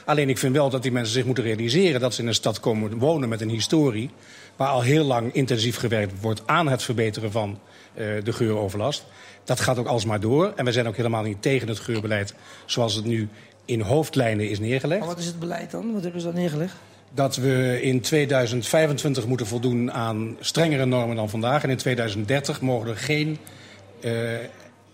Alleen 0.05 0.29
ik 0.29 0.39
vind 0.39 0.55
wel 0.55 0.71
dat 0.71 0.83
die 0.83 0.93
mensen 0.93 1.13
zich 1.13 1.25
moeten 1.25 1.45
realiseren 1.45 2.01
dat 2.01 2.15
ze 2.15 2.21
in 2.23 2.29
een 2.29 2.35
stad 2.35 2.61
komen 2.61 2.99
wonen 2.99 3.29
met 3.29 3.41
een 3.41 3.49
historie. 3.51 4.11
Waar 4.57 4.69
al 4.69 4.83
heel 4.83 5.05
lang 5.05 5.33
intensief 5.33 5.77
gewerkt 5.77 6.13
wordt 6.21 6.43
aan 6.47 6.69
het 6.69 6.83
verbeteren 6.83 7.31
van 7.33 7.59
eh, 7.95 8.07
de 8.25 8.33
geuroverlast. 8.33 9.05
Dat 9.45 9.61
gaat 9.61 9.79
ook 9.79 9.87
alsmaar 9.87 10.21
door. 10.21 10.53
En 10.57 10.65
we 10.65 10.73
zijn 10.73 10.89
ook 10.89 10.97
helemaal 10.97 11.23
niet 11.23 11.43
tegen 11.43 11.69
het 11.69 11.79
geurbeleid 11.79 12.35
zoals 12.67 12.95
het 12.95 13.05
nu 13.05 13.29
in 13.65 13.81
hoofdlijnen 13.81 14.49
is 14.51 14.59
neergelegd. 14.59 15.01
Maar 15.01 15.09
wat 15.09 15.19
is 15.19 15.27
het 15.27 15.39
beleid 15.39 15.71
dan? 15.71 15.93
Wat 15.93 16.03
hebben 16.03 16.21
ze 16.21 16.27
dan 16.27 16.37
neergelegd? 16.37 16.75
Dat 17.15 17.37
we 17.37 17.79
in 17.83 18.01
2025 18.01 19.27
moeten 19.27 19.47
voldoen 19.47 19.93
aan 19.93 20.37
strengere 20.41 20.85
normen 20.85 21.17
dan 21.17 21.29
vandaag. 21.31 21.63
En 21.63 21.71
in 21.71 21.77
2030 21.77 22.61
mogen 22.61 22.89
er 22.89 22.97
geen 22.97 23.39
eh, 24.01 24.13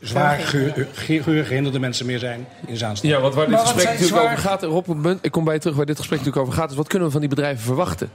zwaar 0.01 0.39
geur- 0.39 0.89
ge- 0.93 1.23
geurgehinderde 1.23 1.79
mensen 1.79 2.07
meer 2.07 2.19
zijn 2.19 2.47
in 2.67 2.77
Zaanstad. 2.77 3.11
Ja, 3.11 3.21
want 3.21 3.35
waar 3.35 3.45
dit 3.47 3.55
Maar 3.55 3.65
wat 3.65 3.73
gesprek 3.73 3.93
natuurlijk 3.99 4.21
zwaar- 4.23 4.33
over 4.33 4.49
gaat, 4.49 4.63
Rob, 4.63 5.17
ik 5.23 5.31
kom 5.31 5.45
bij 5.45 5.55
je 5.55 5.61
terug 5.61 5.77
waar 5.77 5.87
dit 5.87 5.99
gesprek 5.99 6.19
natuurlijk 6.19 6.47
over 6.47 6.59
gaat, 6.61 6.71
is 6.71 6.77
wat 6.77 6.89
kunnen 6.89 7.07
we 7.07 7.13
van 7.13 7.21
die 7.21 7.31
bedrijven 7.31 7.65
verwachten? 7.65 8.11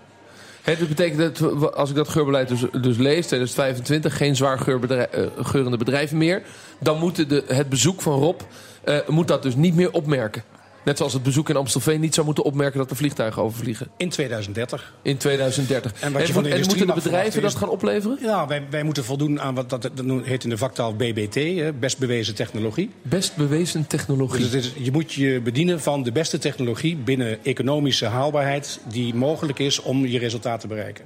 Hè, 0.66 0.76
dat 0.78 0.88
betekent 0.88 1.40
dat 1.40 1.74
als 1.76 1.90
ik 1.90 1.96
dat 1.96 2.10
geurbeleid 2.10 2.48
dus, 2.48 2.60
dus 2.60 2.98
lees, 2.98 3.26
2025, 3.28 4.18
geen 4.18 4.36
zwaar 4.36 4.68
eh, 4.68 5.28
geurende 5.38 5.78
bedrijven 5.78 6.18
meer, 6.18 6.42
dan 6.80 7.00
moet 7.00 7.30
de, 7.30 7.44
het 7.48 7.70
bezoek 7.70 8.02
van 8.02 8.20
Rob 8.20 8.42
eh, 8.84 8.98
moet 9.08 9.28
dat 9.28 9.44
dus 9.44 9.56
niet 9.56 9.76
meer 9.76 9.92
opmerken. 9.92 10.44
Net 10.86 10.98
zoals 10.98 11.14
het 11.14 11.24
bezoek 11.24 11.50
in 11.50 11.56
Amstelveen 11.56 12.00
niet 12.00 12.14
zou 12.14 12.26
moeten 12.26 12.44
opmerken 12.44 12.80
dat 12.80 12.90
er 12.90 12.96
vliegtuigen 12.96 13.42
overvliegen 13.42 13.88
In 13.98 14.10
2030. 14.10 14.94
in 15.02 15.18
2030. 15.18 15.94
En 16.02 16.14
wat 16.14 16.28
je 16.28 16.34
van 16.34 16.44
de 16.44 16.50
en 16.50 16.60
moeten 16.60 16.88
de 16.88 16.94
bedrijven 16.94 17.42
dat 17.42 17.56
gaan 17.56 17.70
opleveren? 17.70 18.18
Ja, 18.22 18.48
wij, 18.48 18.64
wij 18.70 18.84
moeten 18.84 19.04
voldoen 19.04 19.42
aan 19.42 19.56
wat 19.56 19.70
dat, 19.70 19.82
dat 19.82 20.06
heet 20.24 20.44
in 20.44 20.50
de 20.50 20.58
vaktaal 20.58 20.96
BBT, 20.96 21.40
best 21.80 21.98
bewezen 21.98 22.36
technologie. 22.36 22.92
Best 23.02 23.36
bewezen 23.36 23.88
technologie. 23.88 24.50
Dus 24.50 24.54
is, 24.54 24.74
je 24.78 24.92
moet 24.92 25.14
je 25.14 25.42
bedienen 25.42 25.82
van 25.82 26.04
de 26.04 26.12
beste 26.12 26.38
technologie 26.38 26.96
binnen 26.96 27.44
economische 27.44 28.06
haalbaarheid 28.06 28.80
die 28.90 29.16
mogelijk 29.16 29.60
is 29.60 29.82
om 29.82 30.06
je 30.06 30.20
resultaat 30.20 30.60
te 30.60 30.68
bereiken. 30.68 31.06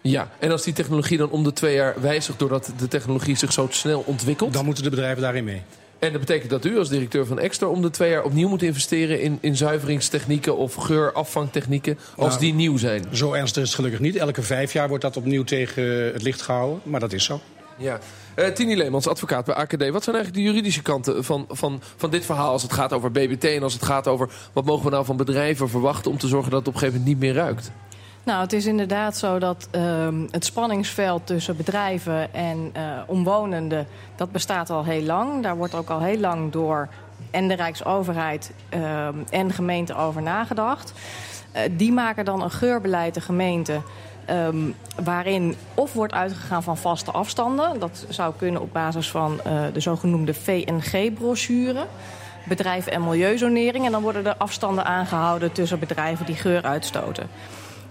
Ja, 0.00 0.30
en 0.38 0.50
als 0.50 0.62
die 0.62 0.72
technologie 0.72 1.18
dan 1.18 1.30
om 1.30 1.44
de 1.44 1.52
twee 1.52 1.74
jaar 1.74 2.00
wijzigt 2.00 2.38
doordat 2.38 2.72
de 2.78 2.88
technologie 2.88 3.36
zich 3.36 3.52
zo 3.52 3.66
snel 3.70 4.02
ontwikkelt. 4.06 4.52
Dan 4.52 4.64
moeten 4.64 4.84
de 4.84 4.90
bedrijven 4.90 5.22
daarin 5.22 5.44
mee. 5.44 5.62
En 5.98 6.12
dat 6.12 6.20
betekent 6.20 6.50
dat 6.50 6.64
u 6.64 6.78
als 6.78 6.88
directeur 6.88 7.26
van 7.26 7.38
Extra 7.38 7.66
om 7.66 7.82
de 7.82 7.90
twee 7.90 8.10
jaar 8.10 8.24
opnieuw 8.24 8.48
moet 8.48 8.62
investeren 8.62 9.20
in, 9.20 9.38
in 9.40 9.56
zuiveringstechnieken 9.56 10.56
of 10.56 10.74
geurafvangtechnieken 10.74 11.98
als 12.16 12.28
Nou, 12.28 12.40
die 12.40 12.54
nieuw 12.54 12.76
zijn. 12.76 13.04
Zo 13.12 13.32
ernstig 13.32 13.62
is 13.62 13.68
het 13.68 13.76
gelukkig 13.76 14.00
niet. 14.00 14.16
Elke 14.16 14.42
vijf 14.42 14.72
jaar 14.72 14.88
wordt 14.88 15.02
dat 15.02 15.16
opnieuw 15.16 15.44
tegen 15.44 16.12
het 16.12 16.22
licht 16.22 16.42
gehouden. 16.42 16.80
Maar 16.82 17.00
dat 17.00 17.12
is 17.12 17.24
zo. 17.24 17.40
Ja. 17.76 17.98
Eh, 18.34 18.46
Tini 18.46 18.76
Leemans, 18.76 19.08
advocaat 19.08 19.44
bij 19.44 19.54
AKD. 19.54 19.90
Wat 19.90 20.04
zijn 20.04 20.16
eigenlijk 20.16 20.34
de 20.34 20.42
juridische 20.52 20.82
kanten 20.82 21.24
van, 21.24 21.44
van, 21.48 21.82
van 21.96 22.10
dit 22.10 22.24
verhaal 22.24 22.52
als 22.52 22.62
het 22.62 22.72
gaat 22.72 22.92
over 22.92 23.10
BBT 23.10 23.44
en 23.44 23.62
als 23.62 23.72
het 23.72 23.84
gaat 23.84 24.06
over 24.06 24.28
wat 24.52 24.64
mogen 24.64 24.84
we 24.84 24.90
nou 24.90 25.04
van 25.04 25.16
bedrijven 25.16 25.68
verwachten 25.68 26.10
om 26.10 26.18
te 26.18 26.28
zorgen 26.28 26.50
dat 26.50 26.58
het 26.58 26.68
op 26.68 26.74
een 26.74 26.80
gegeven 26.80 27.00
moment 27.00 27.20
niet 27.20 27.28
meer 27.28 27.42
ruikt? 27.42 27.70
Nou, 28.28 28.40
het 28.40 28.52
is 28.52 28.66
inderdaad 28.66 29.16
zo 29.16 29.38
dat 29.38 29.68
ehm, 29.70 30.26
het 30.30 30.44
spanningsveld 30.44 31.26
tussen 31.26 31.56
bedrijven 31.56 32.34
en 32.34 32.70
eh, 32.72 32.82
omwonenden... 33.06 33.86
dat 34.16 34.32
bestaat 34.32 34.70
al 34.70 34.84
heel 34.84 35.02
lang. 35.02 35.42
Daar 35.42 35.56
wordt 35.56 35.74
ook 35.74 35.90
al 35.90 36.00
heel 36.00 36.18
lang 36.18 36.52
door 36.52 36.88
en 37.30 37.48
de 37.48 37.54
Rijksoverheid 37.54 38.52
ehm, 38.68 39.14
en 39.30 39.52
gemeente 39.52 39.94
over 39.94 40.22
nagedacht. 40.22 40.92
Eh, 41.52 41.62
die 41.70 41.92
maken 41.92 42.24
dan 42.24 42.42
een 42.42 42.50
geurbeleid, 42.50 43.14
de 43.14 43.20
gemeente... 43.20 43.80
ehm, 44.24 44.56
waarin 45.04 45.56
of 45.74 45.92
wordt 45.92 46.12
uitgegaan 46.12 46.62
van 46.62 46.76
vaste 46.76 47.10
afstanden. 47.10 47.78
Dat 47.78 48.06
zou 48.08 48.34
kunnen 48.36 48.60
op 48.60 48.72
basis 48.72 49.10
van 49.10 49.40
eh, 49.44 49.52
de 49.72 49.80
zogenoemde 49.80 50.34
VNG-brochure 50.34 51.86
bedrijven 52.44 52.92
en 52.92 53.04
milieuzonering. 53.04 53.84
En 53.84 53.92
dan 53.92 54.02
worden 54.02 54.26
er 54.26 54.36
afstanden 54.36 54.84
aangehouden 54.84 55.52
tussen 55.52 55.78
bedrijven 55.78 56.26
die 56.26 56.36
geur 56.36 56.62
uitstoten. 56.62 57.28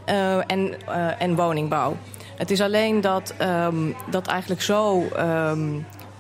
Eh, 0.07 0.37
en, 0.47 0.73
eh, 0.87 1.21
en 1.21 1.35
woningbouw. 1.35 1.97
Het 2.37 2.51
is 2.51 2.61
alleen 2.61 3.01
dat 3.01 3.33
ehm, 3.37 3.75
dat 4.09 4.27
eigenlijk 4.27 4.61
zo 4.61 5.07
ehm, 5.15 5.69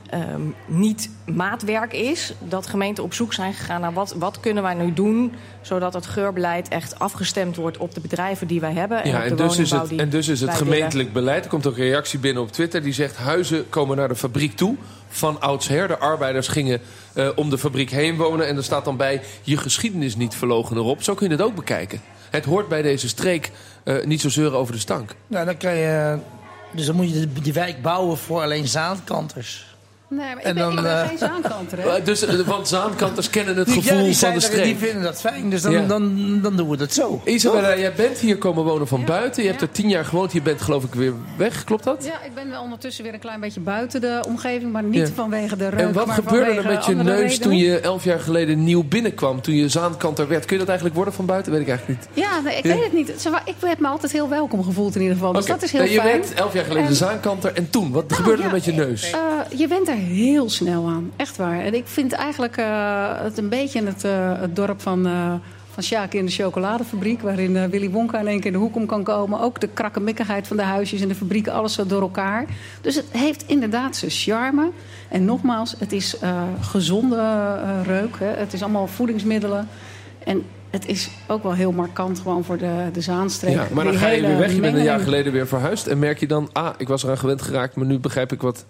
ehm, 0.09 0.41
niet 0.65 1.09
maatwerk 1.25 1.93
is. 1.93 2.33
Dat 2.39 2.67
gemeenten 2.67 3.03
op 3.03 3.13
zoek 3.13 3.33
zijn 3.33 3.53
gegaan 3.53 3.81
naar 3.81 3.93
wat, 3.93 4.15
wat 4.17 4.39
kunnen 4.39 4.63
wij 4.63 4.73
nu 4.73 4.93
doen... 4.93 5.33
zodat 5.61 5.93
het 5.93 6.05
geurbeleid 6.05 6.67
echt 6.67 6.99
afgestemd 6.99 7.55
wordt 7.55 7.77
op 7.77 7.93
de 7.93 8.01
bedrijven 8.01 8.47
die 8.47 8.59
wij 8.59 8.73
hebben. 8.73 9.03
En 9.03 9.09
Ja, 9.09 9.19
de 9.19 9.25
en 9.25 9.35
dus, 9.35 9.57
is 9.57 9.71
het, 9.71 9.95
en 9.95 10.09
dus 10.09 10.27
is 10.27 10.39
het 10.41 10.49
willen. 10.49 10.65
gemeentelijk 10.65 11.13
beleid. 11.13 11.43
Er 11.43 11.49
komt 11.49 11.67
ook 11.67 11.77
een 11.77 11.83
reactie 11.83 12.19
binnen 12.19 12.43
op 12.43 12.51
Twitter 12.51 12.81
die 12.81 12.93
zegt... 12.93 13.17
huizen 13.17 13.69
komen 13.69 13.97
naar 13.97 14.07
de 14.07 14.15
fabriek 14.15 14.55
toe 14.55 14.75
van 15.09 15.41
oudsher. 15.41 15.87
De 15.87 15.97
arbeiders 15.97 16.47
gingen 16.47 16.81
eh, 17.13 17.29
om 17.35 17.49
de 17.49 17.57
fabriek 17.57 17.89
heen 17.89 18.17
wonen. 18.17 18.47
En 18.47 18.57
er 18.57 18.63
staat 18.63 18.85
dan 18.85 18.97
bij 18.97 19.21
je 19.41 19.57
geschiedenis 19.57 20.15
niet 20.15 20.35
verlogen 20.35 20.77
erop. 20.77 21.03
Zo 21.03 21.13
kun 21.13 21.27
je 21.27 21.33
het 21.33 21.41
ook 21.41 21.55
bekijken. 21.55 22.01
Het 22.29 22.45
hoort 22.45 22.67
bij 22.67 22.81
deze 22.81 23.07
streek 23.07 23.51
eh, 23.83 24.05
niet 24.05 24.21
zo 24.21 24.29
zeuren 24.29 24.57
over 24.57 24.73
de 24.73 24.79
stank. 24.79 25.15
Nou, 25.27 25.45
dan 25.45 25.57
kan 25.57 25.75
je... 25.75 26.17
Dus 26.71 26.85
dan 26.85 26.95
moet 26.95 27.13
je 27.13 27.33
die 27.41 27.53
wijk 27.53 27.81
bouwen 27.81 28.17
voor 28.17 28.41
alleen 28.41 28.67
zaankanters. 28.67 29.76
Nee, 30.09 30.19
maar 30.19 30.37
ik 30.37 30.43
En 30.43 30.53
ben, 30.55 30.63
dan, 30.63 30.77
ik 30.77 30.81
ben 30.83 31.01
eh, 31.01 31.07
geen 31.07 31.17
zaankanter, 31.17 31.77
hè? 31.81 32.01
Dus, 32.03 32.25
eh, 32.25 32.39
want 32.39 32.67
zaankanters 32.67 33.29
kennen 33.29 33.55
het 33.57 33.65
Die- 33.67 33.81
gevoel 33.81 34.13
van 34.13 34.29
de 34.29 34.35
er- 34.35 34.41
streek. 34.41 34.63
Die 34.63 34.75
vinden 34.77 35.01
dat 35.03 35.19
fijn, 35.19 35.49
dus 35.49 35.61
dan, 35.61 35.71
Ja. 35.71 35.81
dan, 35.85 36.39
dan 36.41 36.55
doen 36.55 36.69
we 36.69 36.77
dat 36.77 36.93
zo. 36.93 37.21
Isabella, 37.25 37.77
jij 37.77 37.93
bent 37.93 38.17
hier 38.17 38.37
komen 38.37 38.63
wonen 38.63 38.87
van 38.87 38.99
Ja. 38.99 39.05
buiten. 39.05 39.43
Je 39.43 39.49
hebt 39.49 39.61
er 39.61 39.71
tien 39.71 39.89
jaar 39.89 40.05
gewoond. 40.05 40.31
Je 40.31 40.41
bent 40.41 40.61
geloof 40.61 40.83
ik 40.83 40.93
weer 40.93 41.13
weg, 41.37 41.63
klopt 41.63 41.83
dat? 41.83 42.05
Ja, 42.05 42.23
ik 42.25 42.33
ben 42.33 42.49
wel 42.49 42.61
ondertussen 42.61 43.03
weer 43.03 43.13
een 43.13 43.19
klein 43.19 43.39
beetje 43.39 43.59
buiten 43.59 44.01
de 44.01 44.23
omgeving, 44.27 44.71
maar 44.71 44.83
niet 44.83 45.07
Ja. 45.07 45.13
vanwege 45.15 45.57
de 45.57 45.69
reuk. 45.69 45.79
En 45.79 45.93
wat 45.93 46.05
maar 46.05 46.15
gebeurde 46.15 46.51
er 46.51 46.65
met 46.65 46.85
je 46.85 46.95
neus 46.95 47.37
toen 47.37 47.57
je 47.57 47.79
elf 47.79 48.03
jaar 48.03 48.19
geleden 48.19 48.63
nieuw 48.63 48.83
binnenkwam? 48.83 49.41
Toen 49.41 49.55
je 49.55 49.69
zaankanter 49.69 50.27
werd? 50.27 50.41
Kun 50.41 50.51
je 50.53 50.57
dat 50.59 50.67
eigenlijk 50.67 50.95
worden 50.95 51.13
van 51.13 51.25
buiten? 51.25 51.51
Weet 51.51 51.61
ik 51.61 51.67
eigenlijk 51.67 51.99
niet. 51.99 52.09
Ja, 52.25 52.39
nee, 52.39 52.57
ik 52.57 52.63
Ja. 52.63 52.73
weet 52.73 52.83
het 52.83 52.93
niet. 52.93 53.09
Ik 53.45 53.55
heb 53.65 53.79
me 53.79 53.87
altijd 53.87 54.11
heel 54.11 54.29
welkom 54.29 54.63
gevoeld 54.63 54.95
in 54.95 55.01
ieder 55.01 55.15
geval. 55.17 55.33
Dus 55.33 55.43
Oké. 55.43 55.51
dat 55.51 55.63
is 55.63 55.71
heel 55.71 55.83
je 55.83 55.89
fijn. 56.01 56.05
werd 56.21 56.33
elf 56.33 56.53
jaar 56.53 56.63
geleden 56.63 56.83
En- 56.83 56.89
de 56.89 56.95
zaankanter. 56.95 57.53
En 57.53 57.69
toen? 57.69 57.91
Wat 57.91 58.09
Nou, 58.09 58.21
gebeurde 58.21 58.43
er 58.43 58.51
met 58.51 58.65
je 58.65 58.71
neus? 58.73 59.11
Eh, 59.11 59.19
je 59.59 59.67
bent 59.67 59.87
er 59.87 59.95
heel 59.97 60.49
snel 60.49 60.87
aan, 60.87 61.11
echt 61.15 61.37
waar. 61.37 61.59
En 61.59 61.73
ik 61.73 61.87
vind 61.87 62.11
eigenlijk 62.13 62.57
eh, 62.57 63.21
het 63.21 63.37
een 63.37 63.49
beetje 63.49 63.83
het, 63.83 64.03
eh, 64.03 64.39
het 64.39 64.55
dorp 64.55 64.81
van, 64.81 65.05
eh 65.05 65.33
van 65.69 65.85
Sjaak 65.85 66.13
in 66.13 66.25
de 66.25 66.31
chocoladefabriek... 66.31 67.21
waarin 67.21 67.69
Willy 67.69 67.89
Wonka 67.89 68.19
in 68.19 68.27
één 68.27 68.39
keer 68.39 68.51
de 68.51 68.57
hoek 68.57 68.75
om 68.75 68.85
kan 68.85 69.03
komen. 69.03 69.39
Ook 69.39 69.59
de 69.59 69.67
krakkemikkigheid 69.67 70.47
van 70.47 70.57
de 70.57 70.63
huisjes 70.63 71.01
en 71.01 71.07
de 71.07 71.15
fabrieken, 71.15 71.53
alles 71.53 71.73
zo 71.73 71.85
door 71.85 72.01
elkaar. 72.01 72.45
Dus 72.81 72.95
het 72.95 73.05
heeft 73.11 73.43
inderdaad 73.47 73.95
zijn 73.95 74.11
charme. 74.11 74.71
En 75.09 75.25
nogmaals, 75.25 75.75
het 75.77 75.91
is 75.91 76.15
gezonde 76.61 77.55
reuk. 77.83 78.19
Hè. 78.19 78.25
Het 78.25 78.53
is 78.53 78.61
allemaal 78.61 78.87
voedingsmiddelen. 78.87 79.67
En 80.23 80.43
het 80.69 80.87
is 80.87 81.09
ook 81.27 81.43
wel 81.43 81.53
heel 81.53 81.71
markant 81.71 82.19
gewoon 82.19 82.43
voor 82.43 82.57
de, 82.57 82.89
de 82.93 83.01
Zaanstreek. 83.01 83.53
Ja, 83.53 83.67
maar 83.71 83.83
dan 83.83 83.93
Die 83.93 84.01
ga 84.01 84.09
je 84.09 84.21
weer 84.21 84.37
weg. 84.37 84.53
Je 84.53 84.59
bent 84.59 84.77
een 84.77 84.83
jaar 84.83 84.99
geleden 84.99 85.33
weer 85.33 85.47
verhuisd. 85.47 85.87
En 85.87 85.99
merk 85.99 86.19
je 86.19 86.27
dan, 86.27 86.49
ah, 86.53 86.69
ik 86.77 86.87
was 86.87 87.03
eraan 87.03 87.17
gewend 87.17 87.41
geraakt. 87.41 87.75
Maar 87.75 87.85
nu 87.85 87.99
begrijp 87.99 88.31
ik 88.31 88.41
wat, 88.41 88.65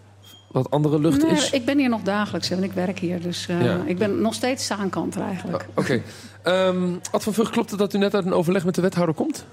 wat 0.57 0.71
andere 0.71 0.99
lucht 0.99 1.21
Nee, 1.21 1.31
is. 1.31 1.49
ik 1.49 1.65
ben 1.65 1.77
hier 1.77 1.89
nog 1.89 2.01
dagelijks 2.01 2.49
en 2.49 2.63
ik 2.63 2.71
werk 2.71 2.99
hier. 2.99 3.21
Dus 3.21 3.47
eh, 3.47 3.63
Ja. 3.65 3.81
ik 3.85 3.97
ben 3.97 4.21
nog 4.21 4.33
steeds 4.33 4.65
zaankanter 4.65 5.21
eigenlijk. 5.21 5.61
Oh, 5.61 5.83
Oké. 5.83 6.01
Ehm, 6.43 6.93
Ad 7.11 7.23
van 7.23 7.33
Vught, 7.33 7.49
klopt 7.51 7.69
het 7.69 7.79
dat 7.79 7.93
u 7.93 7.97
net 7.97 8.13
uit 8.15 8.25
een 8.25 8.33
overleg 8.33 8.65
met 8.65 8.75
de 8.75 8.81
wethouder 8.81 9.15
komt? 9.15 9.45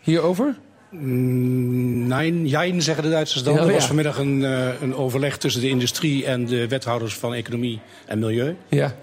Hierover? 0.00 0.54
Mm, 0.90 2.06
Nein, 2.06 2.46
jein 2.46 2.82
zeggen 2.82 3.04
de 3.04 3.10
Duitsers 3.10 3.42
dan. 3.42 3.54
Ja, 3.54 3.60
er 3.60 3.66
was 3.72 3.80
ja. 3.80 3.86
vanmiddag 3.86 4.18
een, 4.18 4.44
eh, 4.44 4.68
een 4.82 4.94
overleg 4.94 5.36
tussen 5.38 5.60
de 5.60 5.68
industrie 5.68 6.26
en 6.26 6.44
de 6.46 6.68
wethouders 6.68 7.14
van 7.16 7.34
economie 7.34 7.80
en 8.06 8.18
milieu. 8.18 8.56
Ja. 8.68 8.94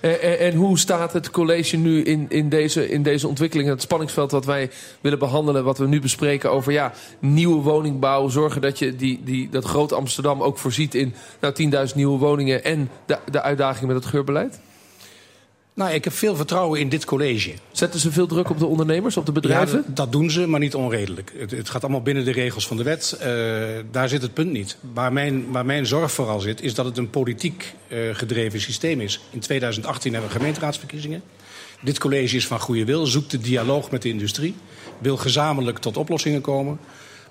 En, 0.00 0.20
en, 0.20 0.38
en 0.38 0.54
hoe 0.54 0.78
staat 0.78 1.12
het 1.12 1.30
college 1.30 1.76
nu 1.76 2.02
in, 2.02 2.26
in, 2.28 2.48
deze, 2.48 2.88
in 2.88 3.02
deze 3.02 3.28
ontwikkeling? 3.28 3.68
Het 3.68 3.82
spanningsveld 3.82 4.30
wat 4.30 4.44
wij 4.44 4.70
willen 5.00 5.18
behandelen, 5.18 5.64
wat 5.64 5.78
we 5.78 5.86
nu 5.86 6.00
bespreken 6.00 6.50
over 6.50 6.72
ja, 6.72 6.92
nieuwe 7.18 7.62
woningbouw. 7.62 8.28
Zorgen 8.28 8.60
dat 8.60 8.78
je 8.78 8.96
die, 8.96 9.20
die, 9.24 9.48
dat 9.48 9.64
groot 9.64 9.92
Amsterdam 9.92 10.42
ook 10.42 10.58
voorziet 10.58 10.94
in 10.94 11.14
nou, 11.40 11.88
10.000 11.88 11.94
nieuwe 11.94 12.18
woningen. 12.18 12.64
En 12.64 12.90
de, 13.06 13.18
de 13.30 13.42
uitdaging 13.42 13.86
met 13.86 13.96
het 13.96 14.06
geurbeleid. 14.06 14.60
Nou, 15.78 15.92
ik 15.92 16.04
heb 16.04 16.12
veel 16.12 16.36
vertrouwen 16.36 16.80
in 16.80 16.88
dit 16.88 17.04
college. 17.04 17.52
Zetten 17.72 18.00
ze 18.00 18.12
veel 18.12 18.26
druk 18.26 18.50
op 18.50 18.58
de 18.58 18.66
ondernemers, 18.66 19.16
op 19.16 19.26
de 19.26 19.32
Ja, 19.34 19.40
bedrijven? 19.40 19.82
dat, 19.86 19.96
dat 19.96 20.12
doen 20.12 20.30
ze, 20.30 20.46
maar 20.46 20.60
niet 20.60 20.74
onredelijk. 20.74 21.32
Het, 21.36 21.50
het 21.50 21.68
gaat 21.70 21.82
allemaal 21.82 22.02
binnen 22.02 22.24
de 22.24 22.30
regels 22.32 22.66
van 22.66 22.76
de 22.76 22.82
wet. 22.82 23.16
Eh, 23.20 23.28
daar 23.90 24.08
zit 24.08 24.22
het 24.22 24.34
punt 24.34 24.52
niet. 24.52 24.76
Waar 24.94 25.12
mijn, 25.12 25.50
waar 25.50 25.66
mijn 25.66 25.86
zorg 25.86 26.12
vooral 26.12 26.40
zit, 26.40 26.62
is 26.62 26.74
dat 26.74 26.84
het 26.84 26.98
een 26.98 27.10
politiek 27.10 27.74
eh, 27.88 27.98
gedreven 28.12 28.60
systeem 28.60 29.00
is. 29.00 29.20
In 29.30 29.40
2018 29.40 30.12
hebben 30.12 30.30
we 30.30 30.36
gemeenteraadsverkiezingen. 30.36 31.22
Dit 31.80 31.98
college 31.98 32.36
is 32.36 32.46
van 32.46 32.60
goede 32.60 32.84
wil, 32.84 33.06
zoekt 33.06 33.30
de 33.30 33.38
dialoog 33.38 33.90
met 33.90 34.02
de 34.02 34.08
industrie... 34.08 34.54
wil 34.98 35.16
gezamenlijk 35.16 35.78
tot 35.78 35.96
oplossingen 35.96 36.40
komen... 36.40 36.78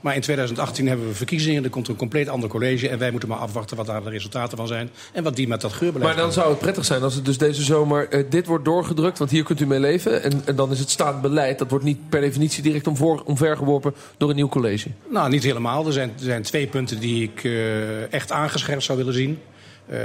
Maar 0.01 0.15
in 0.15 0.21
2018 0.21 0.87
hebben 0.87 1.07
we 1.07 1.13
verkiezingen, 1.13 1.63
er 1.63 1.69
komt 1.69 1.87
een 1.87 1.95
compleet 1.95 2.29
ander 2.29 2.49
college... 2.49 2.89
en 2.89 2.99
wij 2.99 3.11
moeten 3.11 3.29
maar 3.29 3.37
afwachten 3.37 3.77
wat 3.77 3.85
daar 3.85 4.03
de 4.03 4.09
resultaten 4.09 4.57
van 4.57 4.67
zijn... 4.67 4.89
en 5.13 5.23
wat 5.23 5.35
die 5.35 5.47
met 5.47 5.61
dat 5.61 5.73
geurbeleid 5.73 6.15
Maar 6.15 6.23
dan 6.23 6.33
zou 6.33 6.49
het 6.49 6.59
prettig 6.59 6.85
zijn 6.85 7.01
als 7.01 7.15
het 7.15 7.25
dus 7.25 7.37
deze 7.37 7.63
zomer 7.63 8.09
eh, 8.09 8.23
dit 8.29 8.47
wordt 8.47 8.65
doorgedrukt. 8.65 9.17
Want 9.17 9.31
hier 9.31 9.43
kunt 9.43 9.59
u 9.59 9.65
mee 9.65 9.79
leven. 9.79 10.23
En, 10.23 10.41
en 10.45 10.55
dan 10.55 10.71
is 10.71 10.79
het 10.79 10.89
staand 10.89 11.21
beleid. 11.21 11.59
Dat 11.59 11.69
wordt 11.69 11.85
niet 11.85 12.09
per 12.09 12.21
definitie 12.21 12.63
direct 12.63 12.87
omvoor, 12.87 13.21
omvergeworpen 13.25 13.93
door 14.17 14.29
een 14.29 14.35
nieuw 14.35 14.49
college. 14.49 14.89
Nou, 15.09 15.29
niet 15.29 15.43
helemaal. 15.43 15.85
Er 15.85 15.93
zijn, 15.93 16.09
er 16.09 16.23
zijn 16.23 16.41
twee 16.41 16.67
punten 16.67 16.99
die 16.99 17.23
ik 17.23 17.43
eh, 17.43 18.13
echt 18.13 18.31
aangescherpt 18.31 18.83
zou 18.83 18.97
willen 18.97 19.13
zien. 19.13 19.39
Eh, 19.87 19.99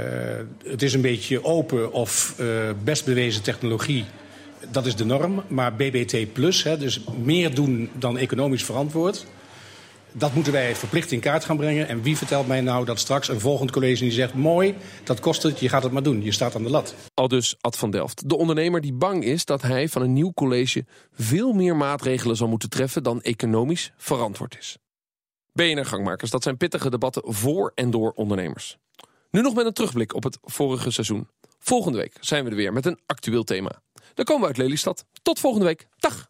het 0.65 0.81
is 0.81 0.93
een 0.93 1.01
beetje 1.01 1.43
open 1.43 1.91
of 1.91 2.33
eh, 2.37 2.45
best 2.83 3.05
bewezen 3.05 3.41
technologie. 3.41 4.05
Dat 4.71 4.85
is 4.85 4.95
de 4.95 5.05
norm. 5.05 5.43
Maar 5.47 5.75
BBT 5.75 6.33
plus, 6.33 6.63
hè, 6.63 6.77
dus 6.77 7.01
meer 7.23 7.55
doen 7.55 7.89
dan 7.93 8.17
economisch 8.17 8.63
verantwoord... 8.63 9.25
Dat 10.13 10.33
moeten 10.33 10.53
wij 10.53 10.75
verplicht 10.75 11.11
in 11.11 11.19
kaart 11.19 11.45
gaan 11.45 11.57
brengen. 11.57 11.87
En 11.87 12.01
wie 12.01 12.17
vertelt 12.17 12.47
mij 12.47 12.61
nou 12.61 12.85
dat 12.85 12.99
straks 12.99 13.27
een 13.27 13.39
volgend 13.39 13.71
college 13.71 14.03
die 14.03 14.11
zegt... 14.11 14.33
mooi, 14.33 14.75
dat 15.03 15.19
kost 15.19 15.43
het, 15.43 15.59
je 15.59 15.69
gaat 15.69 15.83
het 15.83 15.91
maar 15.91 16.03
doen. 16.03 16.23
Je 16.23 16.31
staat 16.31 16.55
aan 16.55 16.63
de 16.63 16.69
lat. 16.69 16.95
Al 17.13 17.27
dus 17.27 17.55
Ad 17.61 17.77
van 17.77 17.91
Delft. 17.91 18.29
De 18.29 18.37
ondernemer 18.37 18.81
die 18.81 18.93
bang 18.93 19.23
is 19.23 19.45
dat 19.45 19.61
hij 19.61 19.89
van 19.89 20.01
een 20.01 20.13
nieuw 20.13 20.33
college... 20.33 20.85
veel 21.11 21.53
meer 21.53 21.75
maatregelen 21.75 22.35
zal 22.35 22.47
moeten 22.47 22.69
treffen 22.69 23.03
dan 23.03 23.21
economisch 23.21 23.91
verantwoord 23.97 24.57
is. 24.59 24.77
BNR 25.53 25.85
Gangmakers, 25.85 26.31
dat 26.31 26.43
zijn 26.43 26.57
pittige 26.57 26.89
debatten 26.89 27.23
voor 27.25 27.71
en 27.75 27.91
door 27.91 28.11
ondernemers. 28.11 28.77
Nu 29.31 29.41
nog 29.41 29.53
met 29.53 29.65
een 29.65 29.73
terugblik 29.73 30.15
op 30.15 30.23
het 30.23 30.37
vorige 30.41 30.91
seizoen. 30.91 31.27
Volgende 31.59 31.97
week 31.97 32.17
zijn 32.19 32.43
we 32.43 32.49
er 32.49 32.55
weer 32.55 32.73
met 32.73 32.85
een 32.85 32.99
actueel 33.05 33.43
thema. 33.43 33.81
Dan 34.13 34.25
komen 34.25 34.41
we 34.41 34.47
uit 34.47 34.57
Lelystad. 34.57 35.05
Tot 35.21 35.39
volgende 35.39 35.65
week. 35.65 35.87
Dag! 35.97 36.29